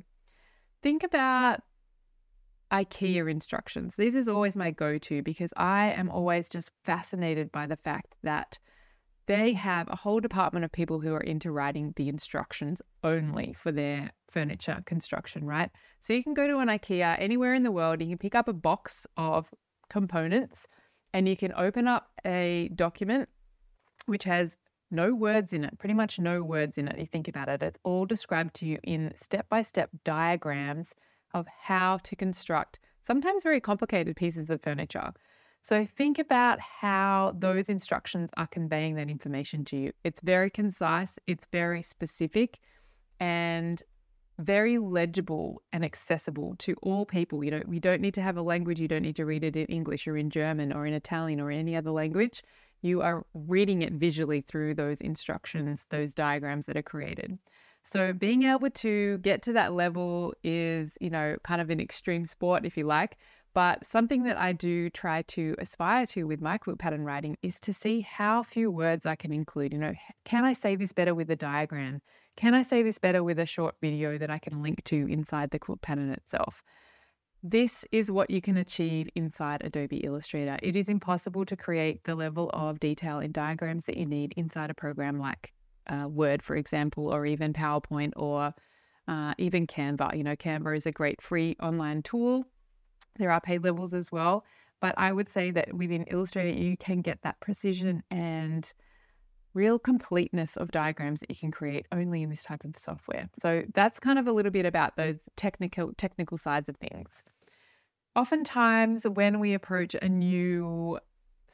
Think 0.83 1.02
about 1.02 1.59
mm. 1.59 1.62
IKEA 2.73 3.31
instructions. 3.31 3.95
This 3.97 4.14
is 4.14 4.26
always 4.26 4.57
my 4.57 4.71
go 4.71 4.99
to 4.99 5.23
because 5.23 5.52
I 5.57 5.93
am 5.93 6.11
always 6.11 6.49
just 6.49 6.71
fascinated 6.85 7.52
by 7.52 7.66
the 7.66 7.76
fact 7.76 8.16
that 8.23 8.59
they 9.26 9.52
have 9.52 9.88
a 9.88 9.97
whole 9.97 10.21
department 10.21 10.64
of 10.64 10.73
people 10.73 11.00
who 11.00 11.12
are 11.14 11.21
into 11.21 11.50
writing 11.50 11.92
the 11.97 12.09
instructions 12.09 12.80
only 13.02 13.54
for 13.59 13.73
their 13.73 14.12
furniture 14.30 14.83
construction, 14.87 15.45
right? 15.45 15.71
So 16.00 16.12
you 16.12 16.23
can 16.23 16.35
go 16.35 16.47
to 16.47 16.59
an 16.59 16.68
IKEA 16.68 17.16
anywhere 17.18 17.54
in 17.54 17.62
the 17.62 17.73
world, 17.73 18.00
you 18.00 18.09
can 18.09 18.18
pick 18.18 18.35
up 18.35 18.49
a 18.49 18.52
box 18.52 19.06
of 19.16 19.49
components 19.90 20.66
and 21.12 21.28
you 21.28 21.37
can 21.37 21.52
open 21.56 21.88
up 21.88 22.11
a 22.25 22.71
document 22.75 23.28
which 24.06 24.25
has 24.25 24.56
no 24.90 25.14
words 25.14 25.52
in 25.52 25.64
it, 25.64 25.78
pretty 25.78 25.95
much 25.95 26.18
no 26.18 26.42
words 26.42 26.78
in 26.78 26.87
it. 26.87 26.99
You 26.99 27.06
think 27.06 27.28
about 27.28 27.49
it, 27.49 27.62
it's 27.62 27.78
all 27.83 28.06
described 28.06 28.54
to 28.56 28.66
you 28.66 28.78
in 28.85 29.12
step 29.21 29.49
by 29.49 29.62
step 29.62 29.90
diagrams 30.04 30.95
of 31.35 31.47
how 31.61 31.99
to 31.99 32.14
construct 32.14 32.78
sometimes 33.02 33.42
very 33.42 33.61
complicated 33.61 34.16
pieces 34.16 34.50
of 34.50 34.62
furniture. 34.62 35.12
So 35.66 35.85
think 35.85 36.20
about 36.20 36.61
how 36.61 37.32
mm. 37.35 37.40
those 37.40 37.68
instructions 37.68 38.30
are 38.37 38.46
conveying 38.46 38.94
that 38.94 39.11
information 39.11 39.64
to 39.64 39.76
you. 39.76 39.92
It's 40.04 40.20
very 40.20 40.49
concise, 40.49 41.18
it's 41.26 41.44
very 41.50 41.82
specific, 41.82 42.61
and 43.18 43.82
very 44.38 44.78
legible 44.78 45.62
and 45.73 45.85
accessible 45.85 46.54
to 46.58 46.76
all 46.82 47.04
people. 47.04 47.42
You 47.42 47.50
know, 47.50 47.62
we 47.66 47.80
don't 47.80 48.00
need 48.00 48.14
to 48.14 48.23
have 48.23 48.37
a 48.37 48.42
language, 48.42 48.78
you 48.78 48.87
don't 48.87 49.02
need 49.02 49.16
to 49.16 49.26
read 49.26 49.42
it 49.42 49.56
in 49.56 49.66
English 49.66 50.06
or 50.06 50.16
in 50.16 50.30
German 50.30 50.73
or 50.73 50.87
in 50.87 50.94
Italian 50.94 51.40
or 51.40 51.50
in 51.50 51.58
any 51.58 51.75
other 51.75 51.90
language. 51.90 52.44
You 52.82 53.02
are 53.02 53.26
reading 53.35 53.82
it 53.82 53.94
visually 53.94 54.42
through 54.42 54.75
those 54.75 55.00
instructions, 55.00 55.85
those 55.90 56.14
diagrams 56.14 56.66
that 56.66 56.76
are 56.76 56.82
created. 56.82 57.40
So 57.82 58.12
being 58.12 58.44
able 58.44 58.70
to 58.70 59.18
get 59.18 59.42
to 59.42 59.52
that 59.54 59.73
level 59.73 60.32
is, 60.44 60.96
you 61.00 61.11
know, 61.11 61.38
kind 61.42 61.61
of 61.61 61.70
an 61.70 61.80
extreme 61.80 62.25
sport, 62.25 62.64
if 62.64 62.76
you 62.76 62.85
like. 62.85 63.16
But 63.56 63.86
something 63.86 64.25
that 64.25 64.36
I 64.36 64.52
do 64.52 64.90
try 64.90 65.22
to 65.28 65.54
aspire 65.58 66.04
to 66.08 66.25
with 66.25 66.42
my 66.42 66.58
quilt 66.58 66.78
pattern 66.78 67.04
writing 67.04 67.38
is 67.40 67.58
to 67.60 67.72
see 67.72 68.02
how 68.02 68.42
few 68.42 68.70
words 68.70 69.06
I 69.06 69.16
can 69.16 69.32
include. 69.32 69.72
You 69.72 69.78
know, 69.78 69.94
can 70.26 70.44
I 70.44 70.52
say 70.52 70.76
this 70.76 70.92
better 70.92 71.14
with 71.14 71.30
a 71.30 71.36
diagram? 71.36 72.02
Can 72.36 72.52
I 72.52 72.60
say 72.60 72.82
this 72.82 72.98
better 72.98 73.25
with 73.25 73.38
a 73.38 73.46
short 73.46 73.76
video 73.80 74.18
that 74.18 74.28
I 74.28 74.38
can 74.38 74.62
link 74.62 74.84
to 74.84 75.06
inside 75.08 75.52
the 75.52 75.58
quilt 75.58 75.80
pattern 75.80 76.10
itself? 76.10 76.62
This 77.42 77.86
is 77.92 78.10
what 78.10 78.28
you 78.28 78.42
can 78.42 78.58
achieve 78.58 79.08
inside 79.14 79.62
Adobe 79.64 80.04
Illustrator. 80.04 80.58
It 80.62 80.76
is 80.76 80.90
impossible 80.90 81.46
to 81.46 81.56
create 81.56 82.04
the 82.04 82.14
level 82.14 82.50
of 82.52 82.78
detail 82.78 83.20
in 83.20 83.32
diagrams 83.32 83.86
that 83.86 83.96
you 83.96 84.04
need 84.04 84.34
inside 84.36 84.68
a 84.68 84.75
program 84.75 85.18
like 85.18 85.54
uh, 85.86 86.06
Word, 86.06 86.42
for 86.42 86.56
example, 86.56 87.08
or 87.08 87.25
even 87.25 87.54
PowerPoint 87.54 88.12
or 88.16 88.52
uh, 89.08 89.32
even 89.38 89.66
Canva. 89.66 90.14
You 90.14 90.25
know, 90.25 90.36
Canva 90.36 90.76
is 90.76 90.84
a 90.84 90.92
great 90.92 91.22
free 91.22 91.56
online 91.58 92.02
tool 92.02 92.44
there 93.18 93.30
are 93.30 93.40
paid 93.40 93.64
levels 93.64 93.94
as 93.94 94.11
well. 94.12 94.44
But 94.80 94.94
I 94.99 95.12
would 95.12 95.28
say 95.28 95.50
that 95.52 95.73
within 95.75 96.04
Illustrator, 96.04 96.50
you 96.50 96.76
can 96.76 97.00
get 97.00 97.23
that 97.23 97.40
precision 97.40 98.02
and 98.11 98.70
real 99.54 99.78
completeness 99.78 100.58
of 100.58 100.70
diagrams 100.70 101.20
that 101.20 101.30
you 101.30 101.37
can 101.37 101.50
create 101.50 101.87
only 101.90 102.23
in 102.23 102.28
this 102.28 102.44
type 102.44 102.62
of 102.62 102.76
software. 102.76 103.30
So 103.40 103.62
that's 103.75 103.99
kind 103.99 104.18
of 104.18 104.26
a 104.26 104.32
little 104.32 104.52
bit 104.52 104.66
about 104.66 104.96
those 104.96 105.16
technical 105.37 105.94
technical 105.94 106.37
sides 106.37 106.68
of 106.68 106.76
things. 106.76 107.25
Oftentimes 108.14 109.04
when 109.04 109.40
we 109.40 109.54
approach 109.54 109.96
a 110.00 110.08
new 110.08 110.99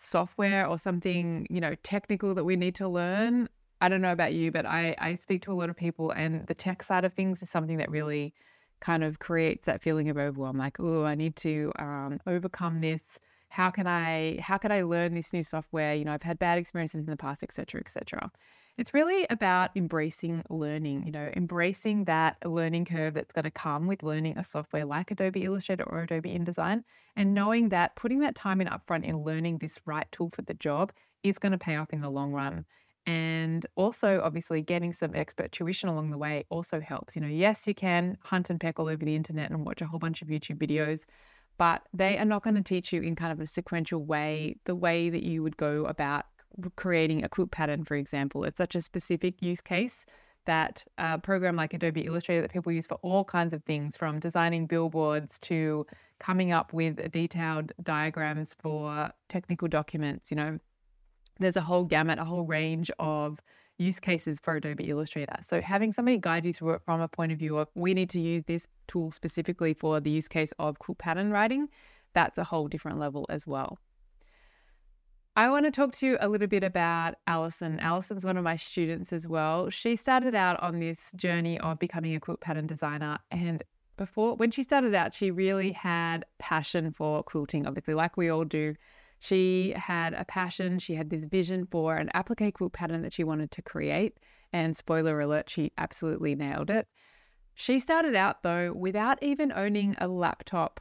software 0.01 0.67
or 0.67 0.79
something, 0.79 1.47
you 1.49 1.61
know, 1.61 1.77
technical 1.85 2.35
that 2.35 2.45
we 2.45 2.57
need 2.57 2.75
to 2.77 2.89
learn, 2.89 3.49
I 3.81 3.89
don't 3.89 4.03
know 4.03 4.13
about 4.13 4.35
you, 4.35 4.51
but 4.51 4.67
I, 4.67 4.97
I 4.99 5.15
speak 5.15 5.43
to 5.43 5.53
a 5.53 5.55
lot 5.55 5.71
of 5.71 5.77
people 5.77 6.11
and 6.11 6.45
the 6.49 6.55
tech 6.55 6.83
side 6.83 7.05
of 7.05 7.15
things 7.15 7.41
is 7.41 7.51
something 7.51 7.79
that 7.79 7.91
really 7.91 8.35
kind 8.83 9.03
of 9.03 9.19
creates 9.19 9.65
that 9.65 9.81
feeling 9.81 10.11
of 10.11 10.19
overwhelm 10.19 10.59
like 10.59 10.79
oh 10.81 11.05
i 11.05 11.15
need 11.15 11.37
to 11.37 11.73
um, 11.79 12.21
overcome 12.27 12.81
this. 12.83 13.19
How 13.49 13.71
can 13.71 13.87
i 13.87 14.39
how 14.43 14.59
can 14.59 14.73
i 14.73 14.83
learn 14.83 15.15
this 15.15 15.33
new 15.33 15.43
software? 15.43 15.95
You 15.95 16.05
know 16.05 16.13
i've 16.13 16.23
had 16.23 16.39
bad 16.39 16.59
experiences 16.59 17.05
in 17.07 17.11
the 17.11 17.17
past 17.17 17.43
etc 17.43 17.81
etc 17.81 18.31
it's 18.79 18.95
really 18.95 19.27
about 19.29 19.71
embracing 19.77 20.43
learning 20.49 21.05
you 21.05 21.13
know 21.13 21.31
embracing 21.37 22.05
that 22.05 22.37
learning 22.45 22.85
curve 22.85 23.15
that's 23.15 23.33
going 23.33 23.45
to 23.45 23.51
come 23.51 23.87
with 23.87 24.03
learning 24.03 24.37
a 24.39 24.45
software 24.45 24.85
like 24.85 25.11
adobe 25.11 25.45
illustrator 25.45 25.85
or 25.85 26.03
adobe 26.03 26.31
indesign 26.31 26.83
and 27.17 27.35
knowing 27.35 27.69
that 27.69 27.95
putting 27.97 28.21
that 28.21 28.35
time 28.35 28.61
in 28.61 28.69
upfront 28.69 29.05
in 29.05 29.23
learning 29.23 29.59
this 29.59 29.79
right 29.85 30.11
tool 30.11 30.31
for 30.35 30.43
the 30.43 30.55
job 30.55 30.93
is 31.23 31.39
going 31.39 31.53
to 31.53 31.59
pay 31.59 31.77
off 31.77 31.93
in 31.93 32.01
the 32.01 32.11
long 32.11 32.33
run 32.33 32.65
and 33.07 33.67
also, 33.75 34.21
obviously, 34.23 34.63
getting 34.63 34.93
some 34.93 35.15
expert 35.15 35.51
tuition 35.51 35.89
along 35.89 36.11
the 36.11 36.19
way 36.19 36.45
also 36.51 36.81
helps. 36.81 37.17
You 37.17 37.23
know, 37.23 37.29
yes, 37.29 37.67
you 37.67 37.75
can 37.75 38.17
hunt 38.23 38.49
and 38.49 38.61
peck 38.61 38.79
all 38.79 38.89
over 38.89 39.05
the 39.05 39.17
internet 39.17 39.51
and 39.51 39.67
watch 39.67 39.83
a 39.83 39.87
whole 39.87 39.99
bunch 39.99 40.23
of 40.23 40.29
YouTube 40.29 40.59
videos, 40.59 41.05
but 41.59 41.83
they 41.93 42.17
are 42.19 42.25
not 42.25 42.43
going 42.43 42.55
to 42.55 42.63
teach 42.63 42.93
you 42.93 43.03
in 43.03 43.17
kind 43.17 43.33
of 43.33 43.41
a 43.41 43.47
sequential 43.47 44.05
way, 44.05 44.57
the 44.65 44.75
way 44.75 45.11
that 45.11 45.25
you 45.25 45.43
would 45.43 45.57
go 45.57 45.85
about 45.87 46.27
creating 46.77 47.25
a 47.25 47.29
quilt 47.29 47.51
pattern, 47.51 47.85
for 47.85 47.97
example. 47.97 48.45
It's 48.45 48.59
such 48.59 48.75
a 48.75 48.81
specific 48.81 49.43
use 49.43 49.61
case 49.61 50.05
that 50.45 50.85
a 50.99 51.19
program 51.19 51.57
like 51.57 51.73
Adobe 51.75 52.05
Illustrator 52.05 52.43
that 52.43 52.53
people 52.53 52.73
use 52.73 52.87
for 52.87 52.99
all 53.03 53.25
kinds 53.25 53.53
of 53.53 53.63
things 53.65 53.97
from 53.97 54.19
designing 54.21 54.67
billboards 54.67 55.39
to 55.41 55.87
coming 56.19 56.53
up 56.53 56.73
with 56.73 57.11
detailed 57.11 57.73
diagrams 57.83 58.55
for 58.61 59.11
technical 59.29 59.69
documents, 59.69 60.31
you 60.31 60.37
know, 60.37 60.59
there's 61.39 61.57
a 61.57 61.61
whole 61.61 61.85
gamut, 61.85 62.19
a 62.19 62.25
whole 62.25 62.43
mm-hmm. 62.43 62.53
range 62.53 62.91
of 62.99 63.41
use 63.79 63.99
cases 63.99 64.39
for 64.41 64.57
Adobe 64.57 64.89
Illustrator. 64.89 65.37
So 65.43 65.61
having 65.61 65.93
somebody 65.93 66.19
guide 66.19 66.47
you 66.47 66.53
through 66.53 66.75
it 66.75 66.83
from 66.85 67.01
a 67.01 67.09
point 67.09 67.33
of 67.33 67.39
view 67.39 67.59
of 67.59 67.69
we 67.75 67.95
need 67.95 68.11
to 68.11 68.21
use 68.21 68.45
this 68.47 68.67
tool 68.87 69.11
specifically 69.11 69.75
for 69.75 70.01
the 70.01 70.11
use 70.11 70.29
case 70.29 70.53
of 70.59 70.79
quilt 70.79 70.99
pattern 70.99 71.31
writing, 71.31 71.69
that's 72.15 72.39
a 72.39 72.45
whole 72.45 72.69
different 72.69 72.99
level 72.99 73.27
as 73.29 73.47
well. 73.47 73.79
I 75.35 75.49
want 75.49 75.65
to 75.65 75.71
talk 75.71 75.93
to 75.93 76.07
you 76.07 76.19
a 76.21 76.29
little 76.29 76.47
bit 76.47 76.63
about 76.63 77.15
Alison. 77.27 77.81
Alison's 77.81 78.25
one 78.25 78.37
of 78.37 78.45
my 78.45 78.57
students 78.57 79.15
as 79.15 79.27
well. 79.27 79.71
She 79.71 79.97
started 79.97 80.35
out 80.35 80.63
on 80.63 80.79
this 80.79 81.11
journey 81.17 81.59
of 81.59 81.79
becoming 81.79 82.15
a 82.15 82.21
quilt 82.21 82.41
pattern 82.41 82.67
designer 82.67 83.19
and 83.31 83.65
before 83.97 84.35
when 84.37 84.51
she 84.51 84.63
started 84.63 84.95
out 84.95 85.13
she 85.15 85.31
really 85.31 85.73
had 85.73 86.25
passion 86.39 86.93
for 86.93 87.23
quilting 87.23 87.67
obviously 87.67 87.95
like 87.95 88.17
we 88.17 88.29
all 88.29 88.45
do 88.45 88.75
she 89.23 89.73
had 89.77 90.15
a 90.15 90.25
passion, 90.25 90.81
she 90.81 90.97
had 90.97 91.09
this 91.09 91.23
vision 91.23 91.69
for 91.71 91.95
an 91.95 92.11
applique 92.13 92.55
quilt 92.55 92.73
pattern 92.73 93.03
that 93.03 93.13
she 93.13 93.23
wanted 93.23 93.53
to 93.53 93.63
create. 93.63 94.19
And 94.53 94.77
spoiler 94.77 95.21
alert, 95.21 95.49
she 95.49 95.71
absolutely 95.79 96.35
nailed 96.35 96.71
it. 96.71 96.89
She 97.55 97.79
started 97.79 98.17
out 98.17 98.43
though 98.43 98.73
without 98.73 99.23
even 99.23 99.53
owning 99.53 99.95
a 99.99 100.09
laptop 100.09 100.81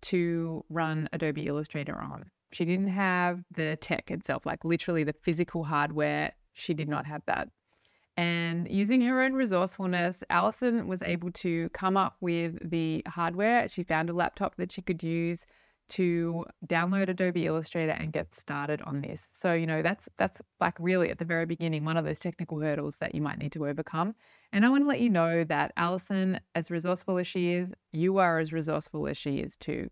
to 0.00 0.64
run 0.70 1.10
Adobe 1.12 1.46
Illustrator 1.46 2.00
on. 2.00 2.30
She 2.52 2.64
didn't 2.64 2.88
have 2.88 3.44
the 3.54 3.76
tech 3.76 4.10
itself, 4.10 4.46
like 4.46 4.64
literally 4.64 5.04
the 5.04 5.14
physical 5.22 5.64
hardware. 5.64 6.32
She 6.54 6.72
did 6.72 6.88
not 6.88 7.04
have 7.04 7.20
that. 7.26 7.50
And 8.16 8.66
using 8.70 9.02
her 9.02 9.20
own 9.20 9.34
resourcefulness, 9.34 10.24
Allison 10.30 10.88
was 10.88 11.02
able 11.02 11.32
to 11.32 11.68
come 11.74 11.98
up 11.98 12.16
with 12.22 12.56
the 12.66 13.02
hardware. 13.08 13.68
She 13.68 13.82
found 13.82 14.08
a 14.08 14.14
laptop 14.14 14.56
that 14.56 14.72
she 14.72 14.80
could 14.80 15.02
use 15.02 15.44
to 15.90 16.44
download 16.66 17.08
Adobe 17.08 17.46
Illustrator 17.46 17.92
and 17.92 18.12
get 18.12 18.34
started 18.34 18.80
on 18.82 19.00
this. 19.00 19.28
So, 19.32 19.52
you 19.52 19.66
know, 19.66 19.82
that's 19.82 20.08
that's 20.16 20.40
like 20.60 20.74
really 20.78 21.10
at 21.10 21.18
the 21.18 21.24
very 21.24 21.46
beginning 21.46 21.84
one 21.84 21.96
of 21.96 22.04
those 22.04 22.20
technical 22.20 22.60
hurdles 22.60 22.96
that 22.98 23.14
you 23.14 23.22
might 23.22 23.38
need 23.38 23.52
to 23.52 23.66
overcome. 23.66 24.14
And 24.52 24.64
I 24.64 24.68
want 24.68 24.84
to 24.84 24.88
let 24.88 25.00
you 25.00 25.10
know 25.10 25.44
that 25.44 25.72
Alison, 25.76 26.40
as 26.54 26.70
resourceful 26.70 27.18
as 27.18 27.26
she 27.26 27.52
is, 27.52 27.70
you 27.92 28.18
are 28.18 28.38
as 28.38 28.52
resourceful 28.52 29.06
as 29.08 29.16
she 29.16 29.38
is 29.38 29.56
too. 29.56 29.90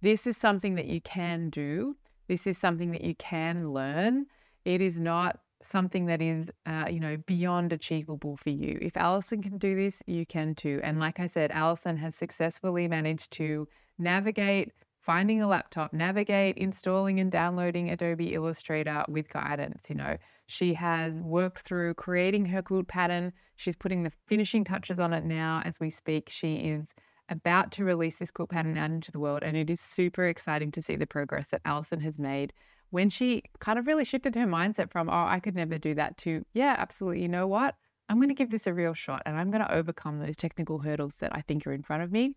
This 0.00 0.26
is 0.26 0.36
something 0.36 0.74
that 0.74 0.86
you 0.86 1.00
can 1.00 1.50
do. 1.50 1.96
This 2.28 2.46
is 2.46 2.58
something 2.58 2.90
that 2.92 3.02
you 3.02 3.14
can 3.14 3.72
learn. 3.72 4.26
It 4.64 4.80
is 4.80 4.98
not 4.98 5.38
something 5.62 6.06
that 6.06 6.20
is, 6.20 6.48
uh, 6.66 6.86
you 6.90 7.00
know, 7.00 7.16
beyond 7.26 7.72
achievable 7.72 8.36
for 8.36 8.50
you. 8.50 8.78
If 8.82 8.96
Alison 8.96 9.42
can 9.42 9.58
do 9.58 9.76
this, 9.76 10.02
you 10.06 10.26
can 10.26 10.54
too. 10.54 10.80
And 10.82 10.98
like 10.98 11.20
I 11.20 11.26
said, 11.26 11.52
Alison 11.52 11.96
has 11.98 12.16
successfully 12.16 12.88
managed 12.88 13.30
to 13.32 13.68
navigate 13.98 14.72
finding 15.02 15.42
a 15.42 15.48
laptop, 15.48 15.92
navigate 15.92 16.56
installing 16.56 17.20
and 17.20 17.30
downloading 17.30 17.90
Adobe 17.90 18.34
Illustrator 18.34 19.04
with 19.08 19.28
guidance. 19.28 19.90
You 19.90 19.96
know, 19.96 20.16
she 20.46 20.74
has 20.74 21.12
worked 21.14 21.62
through 21.62 21.94
creating 21.94 22.46
her 22.46 22.62
quilt 22.62 22.88
pattern. 22.88 23.32
She's 23.56 23.76
putting 23.76 24.04
the 24.04 24.12
finishing 24.26 24.64
touches 24.64 24.98
on 24.98 25.12
it 25.12 25.24
now 25.24 25.62
as 25.64 25.78
we 25.80 25.90
speak. 25.90 26.28
She 26.30 26.54
is 26.54 26.94
about 27.28 27.72
to 27.72 27.84
release 27.84 28.16
this 28.16 28.30
quilt 28.30 28.50
pattern 28.50 28.78
out 28.78 28.90
into 28.90 29.12
the 29.12 29.20
world, 29.20 29.42
and 29.42 29.56
it 29.56 29.70
is 29.70 29.80
super 29.80 30.26
exciting 30.26 30.70
to 30.72 30.82
see 30.82 30.96
the 30.96 31.06
progress 31.06 31.48
that 31.48 31.62
Alison 31.64 32.00
has 32.00 32.18
made 32.18 32.52
when 32.92 33.08
she 33.08 33.42
kind 33.58 33.78
of 33.78 33.86
really 33.86 34.04
shifted 34.04 34.34
her 34.34 34.46
mindset 34.46 34.90
from, 34.90 35.08
oh, 35.08 35.24
I 35.26 35.40
could 35.40 35.54
never 35.54 35.78
do 35.78 35.94
that 35.94 36.18
to, 36.18 36.44
yeah, 36.52 36.76
absolutely. 36.78 37.22
You 37.22 37.28
know 37.28 37.46
what? 37.46 37.74
I'm 38.10 38.18
going 38.18 38.28
to 38.28 38.34
give 38.34 38.50
this 38.50 38.66
a 38.66 38.74
real 38.74 38.92
shot 38.92 39.22
and 39.24 39.38
I'm 39.38 39.50
going 39.50 39.64
to 39.64 39.74
overcome 39.74 40.18
those 40.18 40.36
technical 40.36 40.78
hurdles 40.78 41.14
that 41.16 41.34
I 41.34 41.40
think 41.40 41.66
are 41.66 41.72
in 41.72 41.82
front 41.82 42.02
of 42.02 42.12
me. 42.12 42.36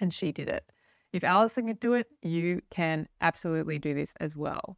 And 0.00 0.12
she 0.12 0.32
did 0.32 0.48
it. 0.48 0.64
If 1.12 1.24
Alison 1.24 1.66
can 1.66 1.76
do 1.76 1.94
it, 1.94 2.08
you 2.22 2.62
can 2.70 3.08
absolutely 3.20 3.78
do 3.78 3.94
this 3.94 4.12
as 4.20 4.36
well. 4.36 4.76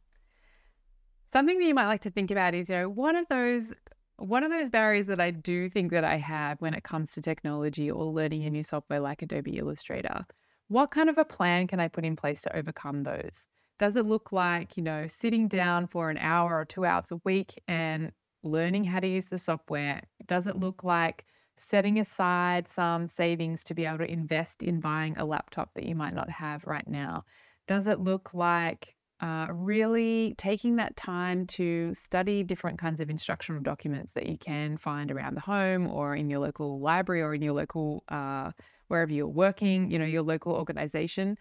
Something 1.33 1.59
that 1.59 1.65
you 1.65 1.73
might 1.73 1.87
like 1.87 2.01
to 2.01 2.11
think 2.11 2.31
about 2.31 2.53
is, 2.53 2.69
you 2.69 2.75
know, 2.75 2.89
one 2.89 3.15
of 3.15 3.27
those 3.29 3.73
one 4.17 4.43
of 4.43 4.51
those 4.51 4.69
barriers 4.69 5.07
that 5.07 5.19
I 5.19 5.31
do 5.31 5.67
think 5.67 5.91
that 5.91 6.03
I 6.03 6.17
have 6.17 6.61
when 6.61 6.75
it 6.75 6.83
comes 6.83 7.11
to 7.13 7.21
technology 7.21 7.89
or 7.89 8.05
learning 8.05 8.43
a 8.43 8.51
new 8.51 8.61
software 8.61 8.99
like 8.99 9.23
Adobe 9.23 9.57
Illustrator. 9.57 10.25
What 10.67 10.91
kind 10.91 11.09
of 11.09 11.17
a 11.17 11.25
plan 11.25 11.65
can 11.65 11.79
I 11.79 11.87
put 11.87 12.05
in 12.05 12.15
place 12.15 12.41
to 12.43 12.55
overcome 12.55 13.01
those? 13.01 13.45
Does 13.79 13.95
it 13.95 14.05
look 14.05 14.31
like, 14.31 14.77
you 14.77 14.83
know, 14.83 15.07
sitting 15.07 15.47
down 15.47 15.87
for 15.87 16.11
an 16.11 16.19
hour 16.19 16.55
or 16.55 16.65
two 16.65 16.85
hours 16.85 17.11
a 17.11 17.19
week 17.23 17.59
and 17.67 18.11
learning 18.43 18.83
how 18.83 18.99
to 18.99 19.07
use 19.07 19.25
the 19.25 19.39
software? 19.39 20.03
Does 20.27 20.45
it 20.45 20.59
look 20.59 20.83
like 20.83 21.25
setting 21.61 21.99
aside 21.99 22.67
some 22.71 23.07
savings 23.07 23.63
to 23.63 23.75
be 23.75 23.85
able 23.85 23.99
to 23.99 24.11
invest 24.11 24.63
in 24.63 24.79
buying 24.79 25.15
a 25.17 25.25
laptop 25.25 25.71
that 25.75 25.85
you 25.85 25.95
might 25.95 26.15
not 26.15 26.29
have 26.29 26.65
right 26.65 26.87
now? 26.87 27.23
Does 27.67 27.85
it 27.85 27.99
look 27.99 28.33
like 28.33 28.95
uh, 29.21 29.45
really 29.51 30.33
taking 30.39 30.77
that 30.77 30.97
time 30.97 31.45
to 31.45 31.93
study 31.93 32.41
different 32.41 32.79
kinds 32.79 32.99
of 32.99 33.11
instructional 33.11 33.61
documents 33.61 34.13
that 34.13 34.25
you 34.25 34.37
can 34.39 34.75
find 34.75 35.11
around 35.11 35.35
the 35.35 35.41
home 35.41 35.87
or 35.87 36.15
in 36.15 36.31
your 36.31 36.39
local 36.39 36.79
library 36.79 37.21
or 37.21 37.35
in 37.35 37.43
your 37.43 37.53
local, 37.53 38.03
uh, 38.09 38.51
wherever 38.87 39.13
you're 39.13 39.27
working, 39.27 39.91
you 39.91 39.99
know, 39.99 40.05
your 40.05 40.23
local 40.23 40.53
organization? 40.53 41.37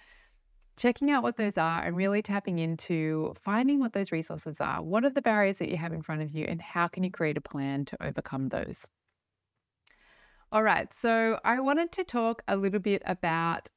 Checking 0.77 1.11
out 1.11 1.23
what 1.23 1.39
those 1.39 1.57
are 1.57 1.83
and 1.83 1.97
really 1.97 2.21
tapping 2.21 2.59
into 2.59 3.35
finding 3.43 3.81
what 3.81 3.95
those 3.95 4.13
resources 4.13 4.61
are. 4.61 4.83
What 4.83 5.05
are 5.07 5.11
the 5.11 5.23
barriers 5.23 5.57
that 5.59 5.71
you 5.71 5.79
have 5.79 5.95
in 5.95 6.03
front 6.03 6.21
of 6.21 6.31
you, 6.31 6.45
and 6.45 6.61
how 6.61 6.89
can 6.89 7.05
you 7.05 7.11
create 7.11 7.39
a 7.39 7.41
plan 7.41 7.87
to 7.87 8.03
overcome 8.03 8.51
those? 8.51 8.87
All 10.53 10.65
right, 10.65 10.93
so 10.93 11.39
I 11.45 11.61
wanted 11.61 11.93
to 11.93 12.03
talk 12.03 12.43
a 12.49 12.57
little 12.57 12.81
bit 12.81 13.03
about 13.07 13.69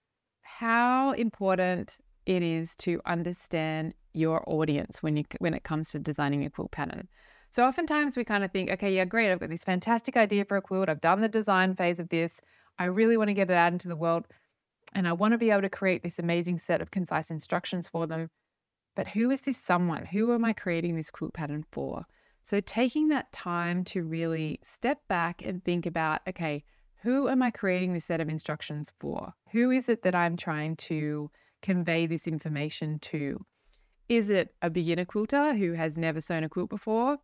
how 0.42 1.12
important 1.12 2.00
it 2.26 2.42
is 2.42 2.76
to 2.78 3.00
understand 3.06 3.94
your 4.14 4.44
audience 4.50 5.04
when 5.04 5.16
you 5.16 5.24
when 5.38 5.54
it 5.54 5.64
comes 5.64 5.92
to 5.92 6.00
designing 6.00 6.44
a 6.44 6.50
quilt 6.50 6.72
pattern. 6.72 7.08
So 7.52 7.64
oftentimes 7.64 8.18
we 8.18 8.24
kind 8.24 8.44
of 8.44 8.52
think, 8.52 8.72
okay, 8.72 8.96
yeah, 8.96 9.06
great, 9.06 9.32
I've 9.32 9.40
got 9.40 9.50
this 9.50 9.64
fantastic 9.64 10.18
idea 10.18 10.46
for 10.46 10.58
a 10.58 10.64
quilt. 10.64 10.90
I've 10.90 11.00
done 11.00 11.22
the 11.22 11.30
design 11.30 11.76
phase 11.76 12.00
of 12.00 12.10
this. 12.10 12.42
I 12.80 12.86
really 12.86 13.18
want 13.18 13.28
to 13.28 13.36
get 13.36 13.52
it 13.52 13.56
out 13.56 13.74
into 13.74 13.88
the 13.88 13.96
world 13.96 14.26
and 14.94 15.08
I 15.08 15.14
want 15.14 15.34
to 15.34 15.38
be 15.38 15.52
able 15.52 15.62
to 15.62 15.70
create 15.70 16.02
this 16.02 16.18
amazing 16.18 16.58
set 16.58 16.82
of 16.82 16.90
concise 16.90 17.30
instructions 17.30 17.88
for 17.88 18.08
them. 18.08 18.32
But 18.96 19.10
who 19.10 19.30
is 19.30 19.42
this 19.42 19.58
someone? 19.58 20.06
Who 20.06 20.34
am 20.34 20.44
I 20.44 20.54
creating 20.54 20.96
this 20.96 21.12
quilt 21.12 21.36
pattern 21.36 21.66
for? 21.72 22.06
So, 22.44 22.60
taking 22.60 23.08
that 23.08 23.32
time 23.32 23.86
to 23.86 24.04
really 24.04 24.60
step 24.66 25.00
back 25.08 25.42
and 25.44 25.64
think 25.64 25.86
about 25.86 26.22
okay, 26.28 26.64
who 27.02 27.30
am 27.30 27.42
I 27.42 27.52
creating 27.52 27.94
this 27.94 28.06
set 28.06 28.22
of 28.22 28.30
instructions 28.30 28.92
for? 29.00 29.34
Who 29.52 29.72
is 29.72 29.90
it 29.90 30.04
that 30.04 30.16
I'm 30.16 30.38
trying 30.38 30.76
to 30.78 31.32
convey 31.62 32.06
this 32.06 32.28
information 32.28 33.00
to? 33.00 33.46
Is 34.10 34.30
it 34.30 34.54
a 34.62 34.70
beginner 34.70 35.06
quilter 35.06 35.54
who 35.56 35.74
has 35.74 35.98
never 35.98 36.22
sewn 36.22 36.44
a 36.44 36.50
quilt 36.50 36.70
before? 36.70 37.18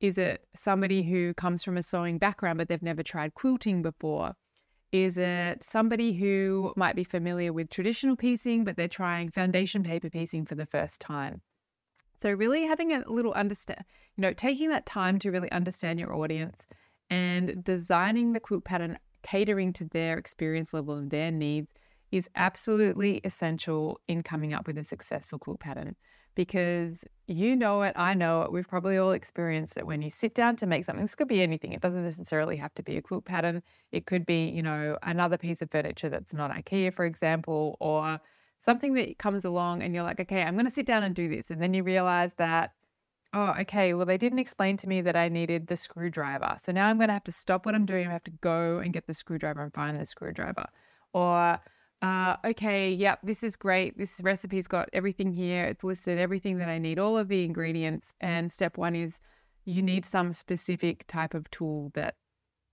Is 0.00 0.18
it 0.18 0.44
somebody 0.56 1.02
who 1.02 1.34
comes 1.34 1.62
from 1.62 1.76
a 1.76 1.82
sewing 1.82 2.18
background 2.18 2.58
but 2.58 2.68
they've 2.68 2.82
never 2.82 3.02
tried 3.02 3.34
quilting 3.34 3.80
before? 3.80 4.34
Is 4.90 5.16
it 5.16 5.64
somebody 5.64 6.12
who 6.12 6.72
might 6.76 6.96
be 6.96 7.04
familiar 7.04 7.52
with 7.52 7.70
traditional 7.70 8.16
piecing 8.16 8.64
but 8.64 8.76
they're 8.76 8.88
trying 8.88 9.30
foundation 9.30 9.82
paper 9.84 10.10
piecing 10.10 10.46
for 10.46 10.56
the 10.56 10.66
first 10.66 11.00
time? 11.00 11.42
So, 12.24 12.32
really 12.32 12.64
having 12.64 12.90
a 12.90 13.04
little 13.06 13.34
understand, 13.34 13.84
you 14.16 14.22
know, 14.22 14.32
taking 14.32 14.70
that 14.70 14.86
time 14.86 15.18
to 15.18 15.30
really 15.30 15.52
understand 15.52 16.00
your 16.00 16.14
audience 16.14 16.66
and 17.10 17.62
designing 17.62 18.32
the 18.32 18.40
quilt 18.40 18.64
pattern 18.64 18.98
catering 19.22 19.74
to 19.74 19.84
their 19.84 20.16
experience 20.16 20.72
level 20.72 20.94
and 20.94 21.10
their 21.10 21.30
needs 21.30 21.70
is 22.12 22.30
absolutely 22.34 23.20
essential 23.24 24.00
in 24.08 24.22
coming 24.22 24.54
up 24.54 24.66
with 24.66 24.78
a 24.78 24.84
successful 24.84 25.38
quilt 25.38 25.60
pattern 25.60 25.96
because 26.34 27.04
you 27.26 27.54
know 27.56 27.82
it, 27.82 27.92
I 27.94 28.14
know 28.14 28.40
it, 28.40 28.52
we've 28.52 28.66
probably 28.66 28.96
all 28.96 29.12
experienced 29.12 29.76
it 29.76 29.86
when 29.86 30.00
you 30.00 30.08
sit 30.08 30.34
down 30.34 30.56
to 30.56 30.66
make 30.66 30.86
something. 30.86 31.04
This 31.04 31.14
could 31.14 31.28
be 31.28 31.42
anything. 31.42 31.74
It 31.74 31.82
doesn't 31.82 32.04
necessarily 32.04 32.56
have 32.56 32.74
to 32.76 32.82
be 32.82 32.96
a 32.96 33.02
quilt 33.02 33.26
pattern. 33.26 33.62
It 33.92 34.06
could 34.06 34.24
be, 34.24 34.46
you 34.46 34.62
know, 34.62 34.96
another 35.02 35.36
piece 35.36 35.60
of 35.60 35.70
furniture 35.70 36.08
that's 36.08 36.32
not 36.32 36.50
IKEA, 36.50 36.94
for 36.94 37.04
example, 37.04 37.76
or 37.80 38.18
something 38.64 38.94
that 38.94 39.18
comes 39.18 39.44
along 39.44 39.82
and 39.82 39.94
you're 39.94 40.04
like, 40.04 40.20
okay, 40.20 40.42
I'm 40.42 40.54
going 40.54 40.64
to 40.64 40.70
sit 40.70 40.86
down 40.86 41.02
and 41.02 41.14
do 41.14 41.28
this. 41.28 41.50
And 41.50 41.60
then 41.60 41.74
you 41.74 41.82
realize 41.82 42.32
that, 42.38 42.72
oh, 43.32 43.54
okay, 43.60 43.94
well, 43.94 44.06
they 44.06 44.16
didn't 44.16 44.38
explain 44.38 44.76
to 44.78 44.88
me 44.88 45.00
that 45.02 45.16
I 45.16 45.28
needed 45.28 45.66
the 45.66 45.76
screwdriver. 45.76 46.56
So 46.62 46.72
now 46.72 46.86
I'm 46.86 46.96
going 46.96 47.08
to 47.08 47.14
have 47.14 47.24
to 47.24 47.32
stop 47.32 47.66
what 47.66 47.74
I'm 47.74 47.86
doing. 47.86 48.06
I 48.06 48.12
have 48.12 48.24
to 48.24 48.30
go 48.30 48.78
and 48.78 48.92
get 48.92 49.06
the 49.06 49.14
screwdriver 49.14 49.62
and 49.62 49.74
find 49.74 50.00
the 50.00 50.06
screwdriver. 50.06 50.66
Or, 51.12 51.58
uh, 52.00 52.36
okay, 52.44 52.90
yep, 52.90 53.20
this 53.22 53.42
is 53.42 53.56
great. 53.56 53.98
This 53.98 54.20
recipe's 54.22 54.66
got 54.66 54.88
everything 54.92 55.32
here. 55.32 55.64
It's 55.64 55.84
listed 55.84 56.18
everything 56.18 56.58
that 56.58 56.68
I 56.68 56.78
need, 56.78 56.98
all 56.98 57.18
of 57.18 57.28
the 57.28 57.44
ingredients. 57.44 58.12
And 58.20 58.50
step 58.50 58.78
one 58.78 58.94
is 58.94 59.20
you 59.64 59.82
need 59.82 60.04
some 60.04 60.32
specific 60.32 61.06
type 61.06 61.34
of 61.34 61.50
tool 61.50 61.90
that 61.94 62.16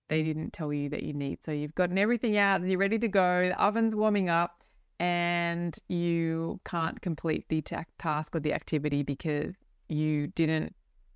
they 0.08 0.22
didn't 0.22 0.52
tell 0.52 0.72
you 0.72 0.88
that 0.90 1.02
you 1.02 1.12
need. 1.12 1.42
So 1.42 1.52
you've 1.52 1.74
gotten 1.74 1.98
everything 1.98 2.36
out 2.36 2.60
and 2.60 2.70
you're 2.70 2.78
ready 2.78 2.98
to 2.98 3.08
go. 3.08 3.48
The 3.48 3.62
oven's 3.62 3.94
warming 3.94 4.28
up 4.28 4.61
and 4.98 5.76
you 5.88 6.60
can't 6.64 7.00
complete 7.00 7.46
the 7.48 7.60
ta- 7.62 7.84
task 7.98 8.36
or 8.36 8.40
the 8.40 8.52
activity 8.52 9.02
because 9.02 9.54
you 9.88 10.28
didn't 10.28 10.74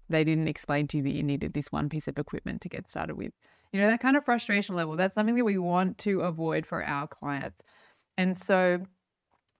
they 0.08 0.24
didn't 0.24 0.48
explain 0.48 0.86
to 0.88 0.98
you 0.98 1.02
that 1.02 1.14
you 1.14 1.22
needed 1.22 1.52
this 1.52 1.72
one 1.72 1.88
piece 1.88 2.06
of 2.06 2.18
equipment 2.18 2.60
to 2.62 2.68
get 2.68 2.88
started 2.88 3.16
with. 3.16 3.32
You 3.72 3.80
know, 3.80 3.88
that 3.88 4.00
kind 4.00 4.16
of 4.16 4.24
frustration 4.24 4.76
level, 4.76 4.96
that's 4.96 5.14
something 5.14 5.34
that 5.34 5.44
we 5.44 5.58
want 5.58 5.98
to 5.98 6.20
avoid 6.20 6.64
for 6.64 6.84
our 6.84 7.08
clients. 7.08 7.60
And 8.16 8.38
so 8.40 8.82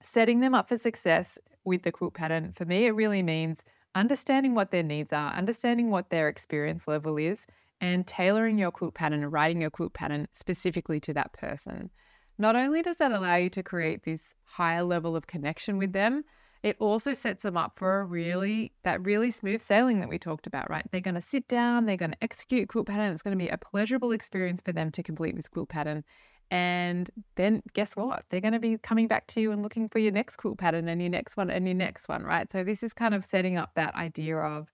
setting 0.03 0.41
them 0.41 0.55
up 0.55 0.69
for 0.69 0.79
success 0.79 1.39
with 1.65 1.83
the 1.83 1.91
quilt 1.91 2.15
pattern, 2.15 2.53
for 2.57 2.65
me, 2.65 2.87
it 2.87 2.93
really 2.93 3.23
means 3.23 3.59
understanding 3.95 4.55
what 4.55 4.71
their 4.71 4.83
needs 4.83 5.13
are, 5.13 5.33
understanding 5.33 5.91
what 5.91 6.11
their 6.11 6.29
experience 6.29 6.87
level 6.87 7.17
is, 7.17 7.47
and 7.81 8.07
tailoring 8.07 8.59
your 8.59 8.71
quilt 8.71 8.95
pattern 8.95 9.27
writing 9.27 9.61
your 9.61 9.71
quilt 9.71 9.95
pattern 9.95 10.29
specifically 10.33 11.01
to 11.01 11.13
that 11.15 11.33
person. 11.33 11.91
Not 12.39 12.57
only 12.57 12.83
does 12.83 12.97
that 12.99 13.13
allow 13.13 13.37
you 13.37 13.51
to 13.51 13.63
create 13.63 14.05
this 14.05 14.35
higher 14.45 14.83
level 14.83 15.17
of 15.17 15.27
connection 15.27 15.79
with 15.79 15.93
them, 15.93 16.25
it 16.63 16.77
also 16.81 17.15
sets 17.15 17.43
them 17.43 17.57
up 17.57 17.75
for 17.77 18.01
a 18.01 18.05
really 18.05 18.73
that 18.83 19.05
really 19.05 19.31
smooth 19.31 19.63
sailing 19.63 20.01
that 20.01 20.09
we 20.09 20.19
talked 20.19 20.47
about, 20.47 20.69
right? 20.69 20.85
They're 20.91 21.01
going 21.01 21.15
to 21.15 21.21
sit 21.21 21.47
down, 21.49 21.87
they're 21.87 21.97
going 21.97 22.13
to 22.13 22.23
execute 22.25 22.69
quilt 22.69 22.87
pattern. 22.87 23.13
It's 23.13 23.23
going 23.23 23.39
to 23.39 23.43
be 23.45 23.49
a 23.49 23.59
pleasurable 23.59 24.13
experience 24.13 24.61
for 24.65 24.73
them 24.73 24.91
to 24.93 25.03
complete 25.03 25.37
this 25.37 25.49
quilt 25.49 25.69
pattern. 25.69 26.03
And 26.51 27.11
then 27.37 27.63
guess 27.75 27.95
what? 27.97 28.25
They're 28.31 28.41
going 28.41 28.53
to 28.53 28.61
be 28.61 28.79
coming 28.79 29.09
back 29.09 29.27
to 29.29 29.41
you 29.41 29.53
and 29.53 29.63
looking 29.63 29.89
for 29.89 29.99
your 29.99 30.13
next 30.13 30.37
quilt 30.37 30.59
pattern 30.59 30.89
and 30.89 31.01
your 31.01 31.11
next 31.11 31.37
one 31.37 31.51
and 31.51 31.67
your 31.67 31.75
next 31.75 32.09
one, 32.09 32.23
right? 32.23 32.51
So 32.51 32.65
this 32.65 32.83
is 32.83 32.93
kind 32.93 33.15
of 33.15 33.25
setting 33.25 33.57
up 33.57 33.73
that 33.75 33.95
idea 33.95 34.39
of 34.39 34.69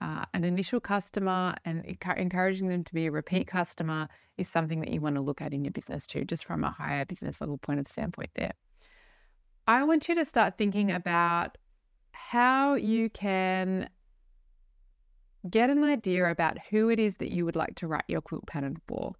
uh, 0.00 0.24
an 0.34 0.44
initial 0.44 0.80
customer 0.80 1.54
and 1.64 1.84
encouraging 1.84 2.68
them 2.68 2.84
to 2.84 2.94
be 2.94 3.06
a 3.06 3.10
repeat 3.10 3.46
customer 3.46 4.08
is 4.36 4.48
something 4.48 4.80
that 4.80 4.90
you 4.90 5.00
want 5.00 5.14
to 5.16 5.22
look 5.22 5.40
at 5.40 5.54
in 5.54 5.64
your 5.64 5.72
business 5.72 6.06
too, 6.06 6.24
just 6.24 6.44
from 6.44 6.64
a 6.64 6.70
higher 6.70 7.04
business 7.04 7.40
level 7.40 7.58
point 7.58 7.80
of 7.80 7.86
standpoint 7.86 8.30
there. 8.36 8.52
I 9.66 9.84
want 9.84 10.08
you 10.08 10.14
to 10.14 10.24
start 10.24 10.58
thinking 10.58 10.92
about 10.92 11.58
how 12.12 12.74
you 12.74 13.10
can 13.10 13.88
get 15.48 15.70
an 15.70 15.82
idea 15.82 16.30
about 16.30 16.58
who 16.70 16.88
it 16.88 16.98
is 16.98 17.16
that 17.16 17.30
you 17.30 17.44
would 17.44 17.56
like 17.56 17.74
to 17.76 17.86
write 17.86 18.04
your 18.08 18.20
quilt 18.20 18.46
pattern 18.46 18.76
for. 18.86 19.14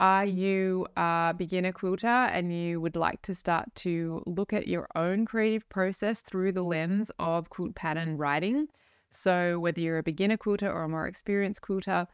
Are 0.00 0.26
you 0.26 0.86
a 0.96 1.34
beginner 1.36 1.72
quilter 1.72 2.06
and 2.06 2.52
you 2.52 2.80
would 2.80 2.96
like 2.96 3.22
to 3.22 3.34
start 3.34 3.72
to 3.76 4.22
look 4.26 4.52
at 4.52 4.66
your 4.66 4.88
own 4.96 5.24
creative 5.24 5.68
process 5.68 6.20
through 6.20 6.52
the 6.52 6.62
lens 6.62 7.10
of 7.18 7.48
quilt 7.48 7.74
pattern 7.74 8.16
writing? 8.16 8.68
So, 9.14 9.58
whether 9.58 9.80
you're 9.80 9.98
a 9.98 10.02
beginner 10.02 10.36
quilter 10.36 10.70
or 10.70 10.84
a 10.84 10.88
more 10.88 11.06
experienced 11.06 11.62
quilter, 11.62 12.06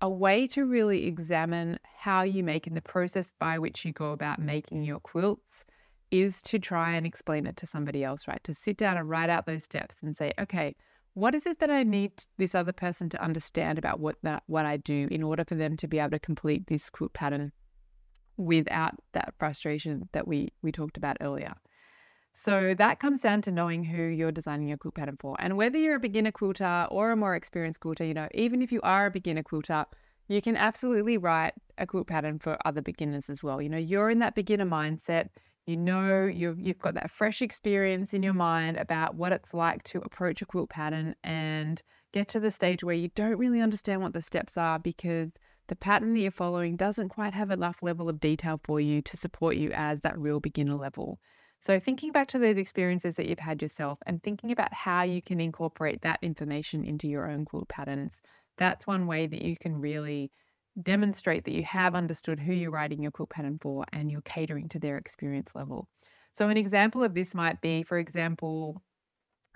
a 0.00 0.08
way 0.08 0.46
to 0.48 0.64
really 0.64 1.06
examine 1.06 1.78
how 1.96 2.22
you 2.22 2.44
make 2.44 2.66
and 2.66 2.76
the 2.76 2.82
process 2.82 3.32
by 3.38 3.58
which 3.58 3.84
you 3.84 3.92
go 3.92 4.12
about 4.12 4.38
making 4.38 4.84
your 4.84 5.00
quilts 5.00 5.64
is 6.10 6.40
to 6.42 6.58
try 6.58 6.92
and 6.92 7.04
explain 7.04 7.46
it 7.46 7.56
to 7.56 7.66
somebody 7.66 8.04
else, 8.04 8.28
right? 8.28 8.42
To 8.44 8.54
sit 8.54 8.76
down 8.76 8.96
and 8.96 9.08
write 9.10 9.28
out 9.28 9.46
those 9.46 9.64
steps 9.64 9.96
and 10.02 10.16
say, 10.16 10.32
okay, 10.38 10.74
what 11.14 11.34
is 11.34 11.46
it 11.46 11.58
that 11.58 11.70
I 11.70 11.82
need 11.82 12.12
this 12.36 12.54
other 12.54 12.72
person 12.72 13.08
to 13.10 13.22
understand 13.22 13.76
about 13.76 13.98
what 13.98 14.16
that 14.22 14.44
what 14.46 14.64
I 14.64 14.76
do 14.76 15.08
in 15.10 15.22
order 15.22 15.44
for 15.44 15.56
them 15.56 15.76
to 15.78 15.88
be 15.88 15.98
able 15.98 16.10
to 16.10 16.18
complete 16.20 16.68
this 16.68 16.88
quilt 16.90 17.12
pattern 17.12 17.52
without 18.36 18.94
that 19.12 19.34
frustration 19.38 20.08
that 20.12 20.28
we 20.28 20.50
we 20.62 20.70
talked 20.70 20.96
about 20.96 21.16
earlier. 21.20 21.54
So 22.40 22.72
that 22.74 23.00
comes 23.00 23.22
down 23.22 23.42
to 23.42 23.50
knowing 23.50 23.82
who 23.82 24.00
you're 24.00 24.30
designing 24.30 24.68
your 24.68 24.78
quilt 24.78 24.94
pattern 24.94 25.16
for. 25.18 25.34
And 25.40 25.56
whether 25.56 25.76
you're 25.76 25.96
a 25.96 26.00
beginner 26.00 26.30
quilter 26.30 26.86
or 26.88 27.10
a 27.10 27.16
more 27.16 27.34
experienced 27.34 27.80
quilter, 27.80 28.04
you 28.04 28.14
know, 28.14 28.28
even 28.32 28.62
if 28.62 28.70
you 28.70 28.80
are 28.82 29.06
a 29.06 29.10
beginner 29.10 29.42
quilter, 29.42 29.84
you 30.28 30.40
can 30.40 30.56
absolutely 30.56 31.18
write 31.18 31.54
a 31.78 31.86
quilt 31.86 32.06
pattern 32.06 32.38
for 32.38 32.56
other 32.64 32.80
beginners 32.80 33.28
as 33.28 33.42
well. 33.42 33.60
You 33.60 33.68
know, 33.68 33.76
you're 33.76 34.08
in 34.08 34.20
that 34.20 34.36
beginner 34.36 34.66
mindset. 34.66 35.30
You 35.66 35.76
know, 35.78 36.26
you've, 36.26 36.60
you've 36.60 36.78
got 36.78 36.94
that 36.94 37.10
fresh 37.10 37.42
experience 37.42 38.14
in 38.14 38.22
your 38.22 38.34
mind 38.34 38.76
about 38.76 39.16
what 39.16 39.32
it's 39.32 39.52
like 39.52 39.82
to 39.84 39.98
approach 39.98 40.40
a 40.40 40.46
quilt 40.46 40.70
pattern 40.70 41.16
and 41.24 41.82
get 42.12 42.28
to 42.28 42.38
the 42.38 42.52
stage 42.52 42.84
where 42.84 42.94
you 42.94 43.08
don't 43.16 43.36
really 43.36 43.60
understand 43.60 44.00
what 44.00 44.12
the 44.12 44.22
steps 44.22 44.56
are 44.56 44.78
because 44.78 45.30
the 45.66 45.74
pattern 45.74 46.14
that 46.14 46.20
you're 46.20 46.30
following 46.30 46.76
doesn't 46.76 47.08
quite 47.08 47.34
have 47.34 47.50
enough 47.50 47.82
level 47.82 48.08
of 48.08 48.20
detail 48.20 48.60
for 48.62 48.80
you 48.80 49.02
to 49.02 49.16
support 49.16 49.56
you 49.56 49.72
as 49.72 50.02
that 50.02 50.16
real 50.16 50.38
beginner 50.38 50.76
level. 50.76 51.18
So, 51.60 51.80
thinking 51.80 52.12
back 52.12 52.28
to 52.28 52.38
those 52.38 52.56
experiences 52.56 53.16
that 53.16 53.26
you've 53.26 53.38
had 53.38 53.60
yourself 53.60 53.98
and 54.06 54.22
thinking 54.22 54.52
about 54.52 54.72
how 54.72 55.02
you 55.02 55.20
can 55.20 55.40
incorporate 55.40 56.02
that 56.02 56.20
information 56.22 56.84
into 56.84 57.08
your 57.08 57.28
own 57.28 57.44
quilt 57.44 57.68
patterns, 57.68 58.20
that's 58.56 58.86
one 58.86 59.06
way 59.06 59.26
that 59.26 59.42
you 59.42 59.56
can 59.56 59.80
really 59.80 60.30
demonstrate 60.80 61.44
that 61.44 61.54
you 61.54 61.64
have 61.64 61.94
understood 61.96 62.38
who 62.38 62.52
you're 62.52 62.70
writing 62.70 63.02
your 63.02 63.10
quilt 63.10 63.30
pattern 63.30 63.58
for 63.60 63.84
and 63.92 64.10
you're 64.10 64.20
catering 64.20 64.68
to 64.68 64.78
their 64.78 64.96
experience 64.96 65.50
level. 65.54 65.88
So, 66.34 66.48
an 66.48 66.56
example 66.56 67.02
of 67.02 67.14
this 67.14 67.34
might 67.34 67.60
be, 67.60 67.82
for 67.82 67.98
example, 67.98 68.82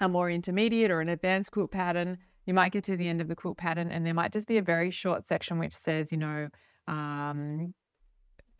a 0.00 0.08
more 0.08 0.28
intermediate 0.28 0.90
or 0.90 1.00
an 1.00 1.08
advanced 1.08 1.52
quilt 1.52 1.70
pattern. 1.70 2.18
You 2.46 2.54
might 2.54 2.72
get 2.72 2.82
to 2.84 2.96
the 2.96 3.08
end 3.08 3.20
of 3.20 3.28
the 3.28 3.36
quilt 3.36 3.56
pattern 3.58 3.92
and 3.92 4.04
there 4.04 4.14
might 4.14 4.32
just 4.32 4.48
be 4.48 4.58
a 4.58 4.62
very 4.62 4.90
short 4.90 5.28
section 5.28 5.60
which 5.60 5.74
says, 5.74 6.10
you 6.10 6.18
know, 6.18 6.48
um, 6.88 7.72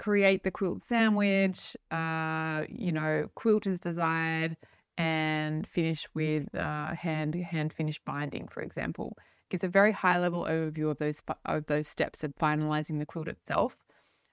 create 0.03 0.43
the 0.43 0.51
quilt 0.51 0.85
sandwich, 0.85 1.77
uh, 1.93 2.65
you 2.69 2.91
know, 2.91 3.29
quilt 3.37 3.69
is 3.69 3.79
desired, 3.79 4.57
and 4.99 5.65
finish 5.67 6.09
with 6.13 6.53
uh, 6.57 6.93
hand 6.95 7.37
hand 7.37 7.73
finished 7.73 8.05
binding, 8.05 8.49
for 8.49 8.63
example. 8.63 9.17
Gives 9.49 9.63
a 9.63 9.69
very 9.69 9.93
high 9.93 10.19
level 10.19 10.45
overview 10.45 10.91
of 10.91 10.99
those 10.99 11.23
of 11.45 11.67
those 11.67 11.87
steps 11.87 12.25
of 12.25 12.35
finalizing 12.35 12.99
the 12.99 13.07
quilt 13.07 13.29
itself. 13.29 13.77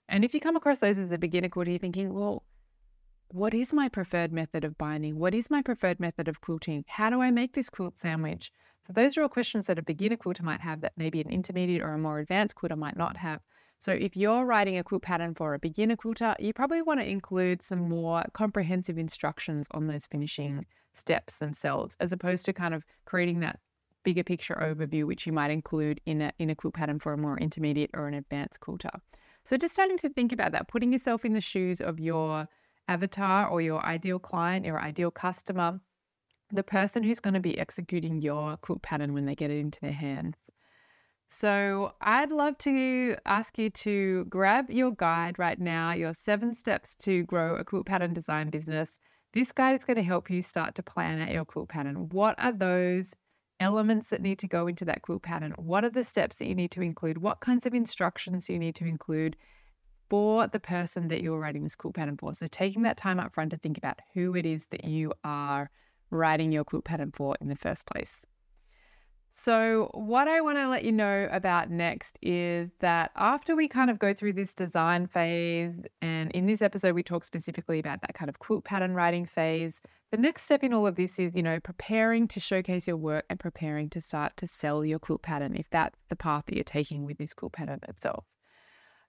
And 0.08 0.25
if 0.25 0.34
you 0.34 0.39
come 0.39 0.55
across 0.55 0.79
those 0.79 0.97
as 0.97 1.12
a 1.12 1.19
beginner 1.19 1.49
quilter, 1.49 1.69
you're 1.69 1.79
thinking, 1.79 2.15
well, 2.15 2.41
what 3.27 3.53
is 3.53 3.71
my 3.71 3.89
preferred 3.89 4.34
method 4.34 4.63
of 4.63 4.75
binding? 4.75 5.19
What 5.19 5.36
is 5.36 5.51
my 5.51 5.62
preferred 5.62 5.99
method 5.99 6.27
of 6.27 6.41
quilting? 6.41 6.84
How 6.88 7.12
do 7.12 7.21
I 7.21 7.29
make 7.29 7.53
this 7.53 7.69
quilt 7.69 7.99
sandwich? 7.99 8.51
So 8.88 8.93
those 8.93 9.17
are 9.17 9.21
all 9.21 9.29
questions 9.29 9.67
that 9.67 9.77
a 9.77 9.84
beginner 9.84 10.17
quilter 10.17 10.41
might 10.41 10.62
have 10.62 10.82
that 10.82 10.93
maybe 10.97 11.21
an 11.21 11.29
intermediate 11.29 11.84
or 11.84 11.93
a 11.93 11.99
more 11.99 12.17
advanced 12.17 12.55
quilter 12.55 12.75
might 12.75 12.97
not 12.97 13.17
have. 13.17 13.41
So 13.80 13.94
if 13.94 14.18
you're 14.18 14.46
writing 14.46 14.78
a 14.78 14.84
quilt 14.84 15.04
pattern 15.04 15.34
for 15.34 15.54
a 15.54 15.60
beginner 15.60 15.96
quilter, 15.96 16.36
you 16.38 16.52
probably 16.52 16.82
want 16.82 17.00
to 17.00 17.10
include 17.10 17.62
some 17.62 17.88
more 17.88 18.26
comprehensive 18.34 18.98
instructions 18.98 19.68
on 19.72 19.88
those 19.88 20.06
finishing 20.06 20.65
steps 20.94 21.38
themselves, 21.38 21.96
as 22.02 22.12
opposed 22.12 22.46
to 22.46 22.54
kind 22.54 22.74
of 22.74 22.84
creating 23.06 23.39
that 23.39 23.60
bigger 24.04 24.24
picture 24.24 24.56
overview, 24.56 25.06
which 25.06 25.26
you 25.26 25.32
might 25.32 25.50
include 25.50 26.02
in 26.06 26.22
a, 26.22 26.34
in 26.39 26.50
a 26.50 26.56
quilt 26.56 26.74
pattern 26.74 27.00
for 27.00 27.13
a 27.13 27.18
more 27.18 27.38
intermediate 27.38 27.89
or 27.94 28.08
an 28.08 28.15
advanced 28.15 28.60
quilter. 28.60 28.92
So 29.46 29.56
just 29.56 29.74
starting 29.74 29.98
to 30.00 30.10
think 30.10 30.34
about 30.34 30.52
that, 30.52 30.68
putting 30.68 30.92
yourself 30.92 31.24
in 31.24 31.34
the 31.34 31.42
shoes 31.42 31.80
of 31.80 32.02
your 32.02 32.50
avatar 32.89 33.48
or 33.48 33.62
your 33.62 33.86
ideal 33.86 34.20
client, 34.20 34.65
your 34.65 34.82
ideal 34.82 35.10
customer, 35.10 35.80
the 36.52 36.63
person 36.63 37.02
who's 37.02 37.22
going 37.22 37.34
to 37.34 37.39
be 37.39 37.58
executing 37.58 38.22
your 38.22 38.58
quilt 38.58 38.82
pattern 38.82 39.13
when 39.13 39.26
they 39.26 39.36
get 39.36 39.52
it 39.52 39.60
into 39.60 39.80
their 39.80 39.94
hands. 39.94 40.36
So, 41.32 41.94
I'd 42.02 42.32
love 42.32 42.58
to 42.60 43.15
ask 43.26 43.60
you 43.60 43.70
to 43.70 44.26
grab 44.26 44.72
your 44.72 44.92
guide 44.92 45.38
right 45.38 45.60
now, 45.60 45.92
your 45.92 46.13
seven 46.13 46.56
steps 46.56 46.96
to 47.02 47.24
grow 47.26 47.56
a 47.56 47.63
quilt 47.63 47.86
pattern 47.86 48.13
design 48.15 48.50
business. 48.50 48.98
This 49.34 49.52
guide 49.52 49.80
is 49.80 49.86
going 49.86 49.98
to 49.98 50.04
help 50.04 50.32
you 50.32 50.42
start 50.42 50.74
to 50.76 50.84
plan 50.84 51.22
out 51.22 51.32
your 51.32 51.46
quilt 51.46 51.70
pattern. 51.70 52.10
What 52.10 52.34
are 52.39 52.52
those 52.52 53.13
elements 53.60 54.10
that 54.10 54.24
need 54.24 54.39
to 54.39 54.48
go 54.48 54.65
into 54.65 54.86
that 54.86 55.04
quilt 55.04 55.22
pattern? 55.22 55.54
What 55.58 55.84
are 55.84 55.92
the 55.92 56.04
steps 56.04 56.38
that 56.38 56.48
you 56.48 56.56
need 56.56 56.72
to 56.72 56.82
include? 56.82 57.20
What 57.20 57.42
kinds 57.42 57.68
of 57.68 57.76
instructions 57.76 58.50
you 58.50 58.58
need 58.58 58.74
to 58.76 58.86
include 58.86 59.36
for 60.10 60.48
the 60.48 60.60
person 60.60 61.10
that 61.10 61.22
you're 61.22 61.39
writing 61.39 61.63
this 61.63 61.76
quilt 61.76 61.94
pattern 61.94 62.18
for? 62.18 62.34
So, 62.34 62.48
taking 62.48 62.82
that 62.84 62.98
time 62.98 63.20
up 63.20 63.36
front 63.36 63.52
to 63.52 63.58
think 63.58 63.78
about 63.78 64.00
who 64.15 64.36
it 64.36 64.48
is 64.48 64.65
that 64.72 64.84
you 64.84 65.13
are 65.24 65.70
writing 66.10 66.52
your 66.52 66.63
quilt 66.63 66.86
pattern 66.86 67.12
for 67.15 67.36
in 67.39 67.50
the 67.50 67.56
first 67.56 67.86
place. 67.86 68.26
So, 69.41 69.89
what 69.93 70.28
I 70.28 70.41
want 70.41 70.58
to 70.58 70.67
let 70.67 70.84
you 70.84 70.91
know 70.91 71.30
about 71.32 71.69
next 71.69 72.19
is 72.21 72.71
that 72.82 73.12
after 73.15 73.56
we 73.56 73.69
kind 73.69 73.89
of 73.89 73.97
go 73.97 74.13
through 74.13 74.34
this 74.34 74.54
design 74.54 75.08
phase, 75.08 75.75
and 76.02 76.30
in 76.34 76.45
this 76.45 76.62
episode, 76.62 76.93
we 76.93 77.04
talk 77.04 77.23
specifically 77.23 77.80
about 77.80 78.02
that 78.02 78.13
kind 78.15 78.28
of 78.28 78.39
quilt 78.39 78.65
pattern 78.65 78.95
writing 78.95 79.25
phase, 79.25 79.80
the 80.12 80.17
next 80.17 80.43
step 80.43 80.62
in 80.62 80.73
all 80.73 80.86
of 80.86 80.97
this 80.97 81.19
is, 81.19 81.36
you 81.36 81.41
know, 81.41 81.58
preparing 81.62 82.28
to 82.28 82.41
showcase 82.41 82.86
your 82.86 82.97
work 82.97 83.23
and 83.30 83.39
preparing 83.39 83.89
to 83.91 84.02
start 84.02 84.36
to 84.36 84.45
sell 84.45 84.84
your 84.84 84.99
quilt 84.99 85.21
pattern 85.21 85.56
if 85.56 85.69
that's 85.69 85.97
the 86.10 86.17
path 86.17 86.43
that 86.47 86.56
you're 86.56 86.63
taking 86.65 87.06
with 87.06 87.17
this 87.17 87.32
quilt 87.32 87.54
pattern 87.54 87.80
itself. 87.88 88.25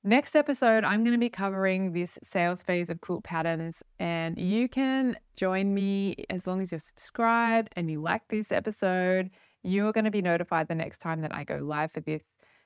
Next 0.04 0.36
episode, 0.36 0.84
I'm 0.84 1.02
going 1.02 1.12
to 1.12 1.18
be 1.18 1.28
covering 1.28 1.92
this 1.92 2.20
sales 2.22 2.62
phase 2.62 2.88
of 2.88 3.00
quilt 3.00 3.24
patterns, 3.24 3.82
and 3.98 4.38
you 4.38 4.68
can 4.68 5.18
join 5.34 5.74
me 5.74 6.24
as 6.30 6.46
long 6.46 6.62
as 6.62 6.70
you're 6.70 6.78
subscribed 6.78 7.70
and 7.74 7.90
you 7.90 8.00
like 8.00 8.22
this 8.28 8.52
episode 8.52 9.28
you're 9.62 9.92
going 9.92 10.04
to 10.04 10.10
be 10.10 10.22
notified 10.22 10.68
the 10.68 10.74
next 10.74 10.98
time 10.98 11.20
that 11.22 11.34
I 11.34 11.44
go 11.44 11.56
live 11.56 11.92
for 11.92 12.00
this. 12.00 12.22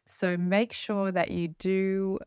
So 0.07 0.37
make 0.37 0.73
sure 0.73 1.11
that 1.13 1.31
you 1.31 1.49
do 1.59 2.19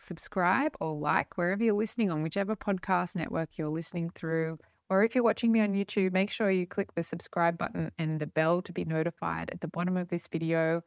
subscribe 0.00 0.72
or 0.80 0.94
like 0.94 1.36
wherever 1.36 1.62
you're 1.62 1.74
listening 1.74 2.10
on, 2.10 2.22
whichever 2.22 2.56
podcast 2.56 3.16
network 3.16 3.50
you're 3.56 3.68
listening 3.68 4.10
through. 4.14 4.58
Or 4.90 5.04
if 5.04 5.14
you're 5.14 5.24
watching 5.24 5.52
me 5.52 5.60
on 5.60 5.74
YouTube, 5.74 6.12
make 6.12 6.30
sure 6.30 6.50
you 6.50 6.66
click 6.66 6.94
the 6.94 7.02
subscribe 7.02 7.58
button 7.58 7.90
and 7.98 8.20
the 8.20 8.26
bell 8.26 8.62
to 8.62 8.72
be 8.72 8.84
notified 8.84 9.50
at 9.50 9.60
the 9.60 9.68
bottom 9.68 9.96
of 9.96 10.08
this 10.08 10.26
video. 10.28 10.82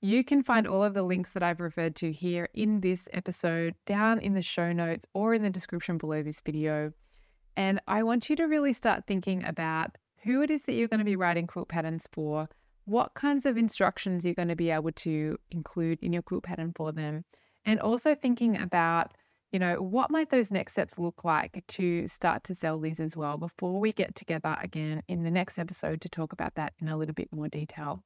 You 0.00 0.24
can 0.24 0.42
find 0.42 0.66
all 0.66 0.82
of 0.82 0.94
the 0.94 1.02
links 1.02 1.30
that 1.30 1.42
I've 1.42 1.60
referred 1.60 1.96
to 1.96 2.12
here 2.12 2.48
in 2.54 2.80
this 2.80 3.08
episode 3.12 3.74
down 3.86 4.18
in 4.18 4.34
the 4.34 4.42
show 4.42 4.72
notes 4.72 5.06
or 5.14 5.34
in 5.34 5.42
the 5.42 5.50
description 5.50 5.96
below 5.96 6.22
this 6.22 6.40
video. 6.40 6.92
And 7.56 7.80
I 7.86 8.02
want 8.02 8.28
you 8.28 8.36
to 8.36 8.44
really 8.44 8.72
start 8.72 9.04
thinking 9.06 9.44
about 9.44 9.96
who 10.26 10.42
it 10.42 10.50
is 10.50 10.62
that 10.64 10.74
you're 10.74 10.88
going 10.88 10.98
to 10.98 11.04
be 11.04 11.16
writing 11.16 11.46
quilt 11.46 11.68
patterns 11.68 12.08
for, 12.12 12.48
what 12.84 13.14
kinds 13.14 13.46
of 13.46 13.56
instructions 13.56 14.24
you're 14.24 14.34
going 14.34 14.48
to 14.48 14.56
be 14.56 14.70
able 14.70 14.92
to 14.92 15.36
include 15.50 15.98
in 16.02 16.12
your 16.12 16.22
quilt 16.22 16.44
pattern 16.44 16.72
for 16.76 16.92
them, 16.92 17.24
and 17.64 17.80
also 17.80 18.14
thinking 18.14 18.56
about, 18.60 19.12
you 19.52 19.58
know, 19.58 19.76
what 19.82 20.10
might 20.10 20.30
those 20.30 20.50
next 20.50 20.72
steps 20.72 20.94
look 20.98 21.24
like 21.24 21.64
to 21.68 22.06
start 22.06 22.44
to 22.44 22.54
sell 22.54 22.78
these 22.78 23.00
as 23.00 23.16
well 23.16 23.38
before 23.38 23.80
we 23.80 23.92
get 23.92 24.14
together 24.14 24.56
again 24.60 25.02
in 25.08 25.22
the 25.22 25.30
next 25.30 25.58
episode 25.58 26.00
to 26.00 26.08
talk 26.08 26.32
about 26.32 26.54
that 26.54 26.74
in 26.80 26.88
a 26.88 26.96
little 26.96 27.14
bit 27.14 27.28
more 27.32 27.48
detail. 27.48 28.02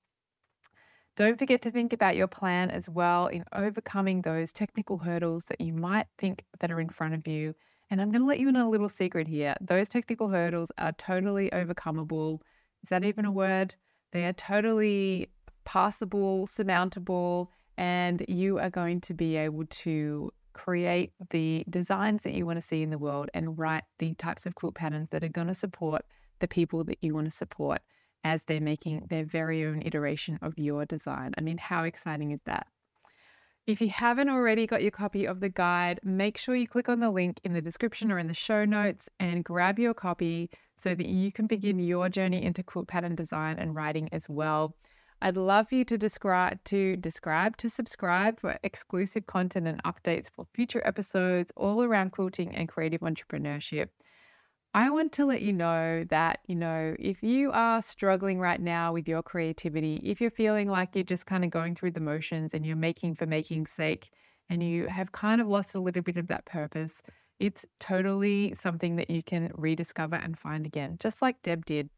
Don't 1.17 1.39
forget 1.39 1.61
to 1.63 1.71
think 1.71 1.93
about 1.93 2.17
your 2.17 2.29
plan 2.29 2.71
as 2.71 2.89
well 2.89 3.27
in 3.27 3.45
overcoming 3.53 4.23
those 4.23 4.53
technical 4.53 4.97
hurdles 4.97 5.45
that 5.49 5.61
you 5.61 5.73
might 5.73 6.07
think 6.19 6.45
that 6.61 6.71
are 6.71 6.81
in 6.81 6.89
front 6.89 7.15
of 7.15 7.27
you 7.27 7.55
and 7.90 8.00
I'm 8.00 8.11
going 8.11 8.22
to 8.22 8.26
let 8.26 8.38
you 8.38 8.48
in 8.48 8.57
a 8.57 8.68
little 8.68 8.88
secret 8.88 9.26
here. 9.26 9.55
Those 9.61 9.88
technical 9.88 10.29
hurdles 10.29 10.70
are 10.79 10.92
totally 10.92 11.50
overcomeable. 11.50 12.40
Is 12.83 12.88
that 12.90 13.05
even 13.05 13.24
a 13.24 13.33
word? 13.33 13.74
They 14.12 14.24
are 14.24 14.33
totally 14.33 15.29
passable, 15.64 16.46
surmountable, 16.46 17.50
and 17.76 18.24
you 18.29 18.59
are 18.59 18.70
going 18.70 19.00
to 19.03 19.14
be 19.14 19.37
able 19.37 19.66
to 19.66 20.33
create 20.53 21.12
the 21.31 21.64
designs 21.70 22.20
that 22.22 22.35
you 22.35 22.46
want 22.46 22.59
to 22.59 22.66
see 22.66 22.83
in 22.83 22.90
the 22.90 22.98
world 22.98 23.31
and 23.35 23.59
write 23.59 23.85
the 23.98 24.14
types 24.14 24.46
of 24.46 24.55
quilt 24.55 24.74
patterns 24.74 25.09
that 25.11 25.24
are 25.24 25.29
going 25.29 25.46
to 25.46 25.55
support 25.55 26.05
the 26.40 26.48
people 26.48 26.85
that 26.85 26.98
you 27.00 27.14
want 27.14 27.26
to 27.26 27.31
support 27.31 27.81
as 28.24 28.42
they're 28.44 28.61
making 28.61 29.07
their 29.09 29.24
very 29.24 29.64
own 29.64 29.83
iteration 29.85 30.38
of 30.42 30.59
your 30.59 30.85
design. 30.85 31.33
I 31.38 31.40
mean, 31.40 31.59
how 31.59 31.85
exciting 31.85 32.33
is 32.33 32.40
that? 32.46 32.66
If 33.71 33.81
you 33.81 33.89
haven't 33.89 34.29
already 34.29 34.67
got 34.67 34.83
your 34.83 34.91
copy 34.91 35.27
of 35.27 35.39
the 35.39 35.49
guide, 35.49 36.01
make 36.03 36.37
sure 36.37 36.57
you 36.57 36.67
click 36.67 36.89
on 36.89 36.99
the 36.99 37.09
link 37.09 37.39
in 37.45 37.53
the 37.53 37.63
description 37.63 38.11
or 38.11 38.19
in 38.19 38.27
the 38.27 38.35
show 38.35 38.65
notes 38.65 39.09
and 39.21 39.45
grab 39.45 39.79
your 39.79 39.95
copy 39.95 40.51
so 40.77 40.93
that 40.93 41.07
you 41.07 41.31
can 41.31 41.47
begin 41.47 41.79
your 41.79 42.09
journey 42.09 42.43
into 42.43 42.65
quilt 42.65 42.89
pattern 42.89 43.15
design 43.15 43.61
and 43.61 43.77
writing 43.77 44.09
as 44.11 44.29
well. 44.29 44.75
I'd 45.23 45.37
love 45.37 45.69
for 45.69 45.77
you 45.77 45.85
to 45.85 45.97
describe 45.97 46.65
to 46.65 46.97
describe 46.97 47.59
to 47.59 47.71
subscribe 47.71 48.41
for 48.41 48.59
exclusive 48.65 49.29
content 49.29 49.69
and 49.69 49.81
updates 49.85 50.27
for 50.35 50.49
future 50.53 50.83
episodes 50.85 51.53
all 51.57 51.85
around 51.85 52.11
quilting 52.11 52.53
and 52.53 52.69
creative 52.69 53.03
entrepreneurship. 53.03 53.91
I 54.73 54.91
want 54.91 55.11
to 55.13 55.25
let 55.25 55.43
you 55.43 55.53
know 55.53 56.05
that, 56.11 56.41
you 56.47 56.55
know, 56.55 56.95
if 57.01 57.25
you 57.25 57.51
are 57.51 57.83
struggling 57.83 58.39
right 58.39 58.61
now 58.61 58.93
with 58.93 59.09
your 59.09 59.21
creativity, 59.21 60.01
if 60.05 60.21
you're 60.21 60.31
feeling 60.31 60.69
like 60.69 60.91
you're 60.95 61.03
just 61.03 61.27
kind 61.27 61.45
of 61.45 61.51
going 61.51 61.75
through 61.75 61.91
the 61.91 62.01
motions 62.01 62.55
and 62.55 62.65
you're 62.65 62.77
making 62.77 63.17
for 63.17 63.27
making's 63.27 63.73
sake 63.73 64.11
and 64.49 64.63
you 64.63 64.87
have 64.87 65.11
kind 65.11 65.41
of 65.41 65.49
lost 65.49 65.75
a 65.75 65.81
little 65.81 66.03
bit 66.03 66.17
of 66.17 66.29
that 66.29 66.45
purpose, 66.45 67.03
it's 67.41 67.65
totally 67.81 68.55
something 68.55 68.95
that 68.95 69.11
you 69.11 69.25
can 69.25 69.51
rediscover 69.57 70.15
and 70.15 70.39
find 70.39 70.65
again, 70.65 70.99
just 71.01 71.21
like 71.21 71.43
Deb 71.43 71.67
did. 71.67 71.91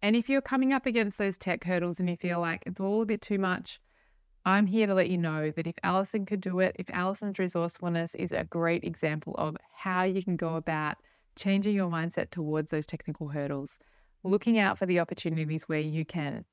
And 0.00 0.14
if 0.14 0.28
you're 0.28 0.40
coming 0.40 0.72
up 0.72 0.86
against 0.86 1.18
those 1.18 1.36
tech 1.36 1.64
hurdles 1.64 1.98
and 1.98 2.08
you 2.08 2.16
feel 2.16 2.40
like 2.40 2.62
it's 2.64 2.78
all 2.78 3.02
a 3.02 3.06
bit 3.06 3.22
too 3.22 3.38
much, 3.40 3.80
I'm 4.44 4.66
here 4.66 4.86
to 4.86 4.94
let 4.94 5.10
you 5.10 5.18
know 5.18 5.50
that 5.50 5.66
if 5.66 5.74
Alison 5.82 6.26
could 6.26 6.40
do 6.40 6.60
it, 6.60 6.76
if 6.78 6.88
Alison's 6.90 7.40
resourcefulness 7.40 8.14
is 8.14 8.30
a 8.30 8.44
great 8.44 8.84
example 8.84 9.34
of 9.36 9.56
how 9.74 10.04
you 10.04 10.22
can 10.22 10.36
go 10.36 10.54
about 10.54 10.96
changing 11.36 11.74
your 11.74 11.90
mindset 11.90 12.30
towards 12.30 12.70
those 12.70 12.86
technical 12.86 13.28
hurdles, 13.28 13.78
looking 14.22 14.58
out 14.58 14.78
for 14.78 14.86
the 14.86 15.00
opportunities 15.00 15.68
where 15.68 15.80
you 15.80 16.04
can, 16.04 16.44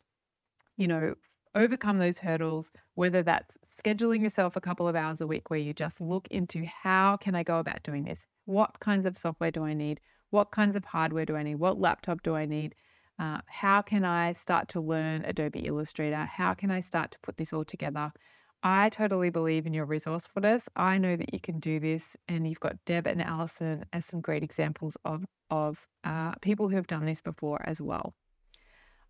you 0.78 0.88
know, 0.88 1.16
overcome 1.56 1.98
those 1.98 2.20
hurdles, 2.20 2.72
whether 2.96 3.24
that's 3.24 3.58
scheduling 3.84 4.22
yourself 4.22 4.56
a 4.56 4.62
couple 4.62 4.88
of 4.88 4.96
hours 4.96 5.22
a 5.22 5.28
week 5.28 5.50
where 5.50 5.60
you 5.60 5.74
just 5.74 6.00
look 6.00 6.28
into 6.30 6.66
how 6.66 7.18
can 7.18 7.36
I 7.36 7.44
go 7.44 7.60
about 7.60 7.84
doing 7.84 8.06
this? 8.06 8.26
What 8.46 8.80
kinds 8.80 9.06
of 9.06 9.18
software 9.18 9.52
do 9.52 9.64
I 9.64 9.74
need? 9.74 10.00
What 10.30 10.52
kinds 10.52 10.76
of 10.76 10.86
hardware 10.86 11.26
do 11.26 11.36
I 11.36 11.44
need? 11.44 11.56
What 11.56 11.80
laptop 11.80 12.22
do 12.24 12.36
I 12.36 12.46
need? 12.46 12.76
Uh, 13.20 13.40
how 13.48 13.82
can 13.82 14.06
I 14.06 14.34
start 14.34 14.70
to 14.70 14.80
learn 14.80 15.24
Adobe 15.26 15.66
Illustrator? 15.66 16.26
How 16.26 16.54
can 16.54 16.70
I 16.70 16.82
start 16.82 17.12
to 17.12 17.20
put 17.20 17.38
this 17.38 17.54
all 17.54 17.66
together? 17.66 18.12
I 18.64 18.90
totally 18.90 19.30
believe 19.30 19.66
in 19.66 19.74
your 19.74 19.86
resourcefulness. 19.86 20.68
I 20.76 20.98
know 20.98 21.16
that 21.16 21.34
you 21.34 21.40
can 21.40 21.60
do 21.60 21.80
this, 21.80 22.16
and 22.28 22.48
you've 22.48 22.60
got 22.60 22.84
Deb 22.86 23.08
and 23.08 23.22
Allison 23.22 23.86
as 23.94 24.06
some 24.06 24.22
great 24.22 24.44
examples 24.44 24.98
of 25.06 25.26
of 25.50 25.88
uh, 26.04 26.34
people 26.42 26.68
who 26.68 26.76
have 26.76 26.88
done 26.88 27.06
this 27.06 27.22
before 27.22 27.62
as 27.66 27.80
well. 27.80 28.14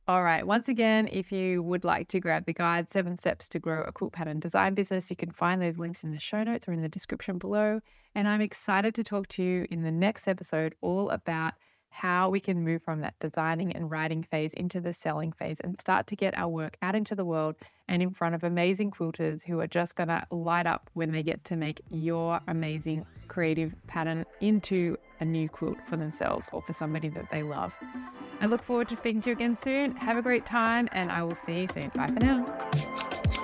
All 0.08 0.24
right. 0.24 0.48
Once 0.48 0.70
again, 0.70 1.10
if 1.12 1.34
you 1.34 1.62
would 1.64 1.84
like 1.84 2.08
to 2.10 2.22
grab 2.22 2.46
the 2.46 2.54
guide, 2.54 2.94
Seven 2.94 3.20
Steps 3.20 3.50
to 3.50 3.60
Grow 3.60 3.84
a 3.84 3.92
Quilt 3.92 4.14
Pattern 4.14 4.40
Design 4.40 4.74
Business, 4.74 5.10
you 5.10 5.18
can 5.18 5.32
find 5.32 5.62
those 5.62 5.78
links 5.78 6.04
in 6.04 6.12
the 6.12 6.20
show 6.20 6.44
notes 6.44 6.66
or 6.66 6.72
in 6.72 6.82
the 6.82 6.88
description 6.88 7.38
below. 7.38 7.82
And 8.16 8.26
I'm 8.26 8.40
excited 8.40 8.96
to 8.96 9.04
talk 9.04 9.28
to 9.30 9.44
you 9.44 9.68
in 9.70 9.84
the 9.84 9.92
next 9.92 10.28
episode 10.28 10.76
all 10.82 11.10
about 11.10 11.56
how 11.90 12.30
we 12.30 12.40
can 12.40 12.64
move 12.64 12.84
from 12.84 13.02
that 13.02 13.16
designing 13.20 13.76
and 13.76 13.90
writing 13.90 14.24
phase 14.24 14.54
into 14.54 14.80
the 14.80 14.94
selling 14.94 15.32
phase 15.32 15.60
and 15.62 15.80
start 15.82 16.08
to 16.08 16.16
get 16.16 16.38
our 16.38 16.50
work 16.50 16.78
out 16.82 16.96
into 16.96 17.16
the 17.16 17.26
world 17.26 17.56
and 17.88 18.02
in 18.02 18.12
front 18.12 18.36
of 18.36 18.44
amazing 18.44 18.92
quilters 18.92 19.44
who 19.44 19.60
are 19.60 19.68
just 19.68 19.96
going 19.96 20.10
to 20.10 20.26
light 20.32 20.68
up 20.68 20.90
when 20.94 21.12
they 21.12 21.24
get 21.24 21.44
to 21.46 21.56
make 21.56 21.82
your 21.90 22.40
amazing 22.48 23.06
creative 23.28 23.74
pattern 23.88 24.26
into 24.42 24.98
a 25.20 25.26
new 25.26 25.50
quilt 25.50 25.78
for 25.88 25.98
themselves 25.98 26.50
or 26.52 26.62
for 26.62 26.74
somebody 26.74 27.10
that 27.10 27.30
they 27.32 27.44
love. 27.44 27.74
I 28.40 28.46
look 28.46 28.64
forward 28.64 28.88
to 28.90 28.96
speaking 28.96 29.22
to 29.22 29.30
you 29.30 29.36
again 29.36 29.58
soon. 29.58 29.96
Have 29.96 30.18
a 30.18 30.22
great 30.22 30.46
time, 30.46 30.88
and 30.92 31.12
I 31.12 31.24
will 31.24 31.36
see 31.36 31.62
you 31.62 31.68
soon. 31.68 31.92
Bye 31.96 32.08
for 32.08 32.20
now. 32.20 33.37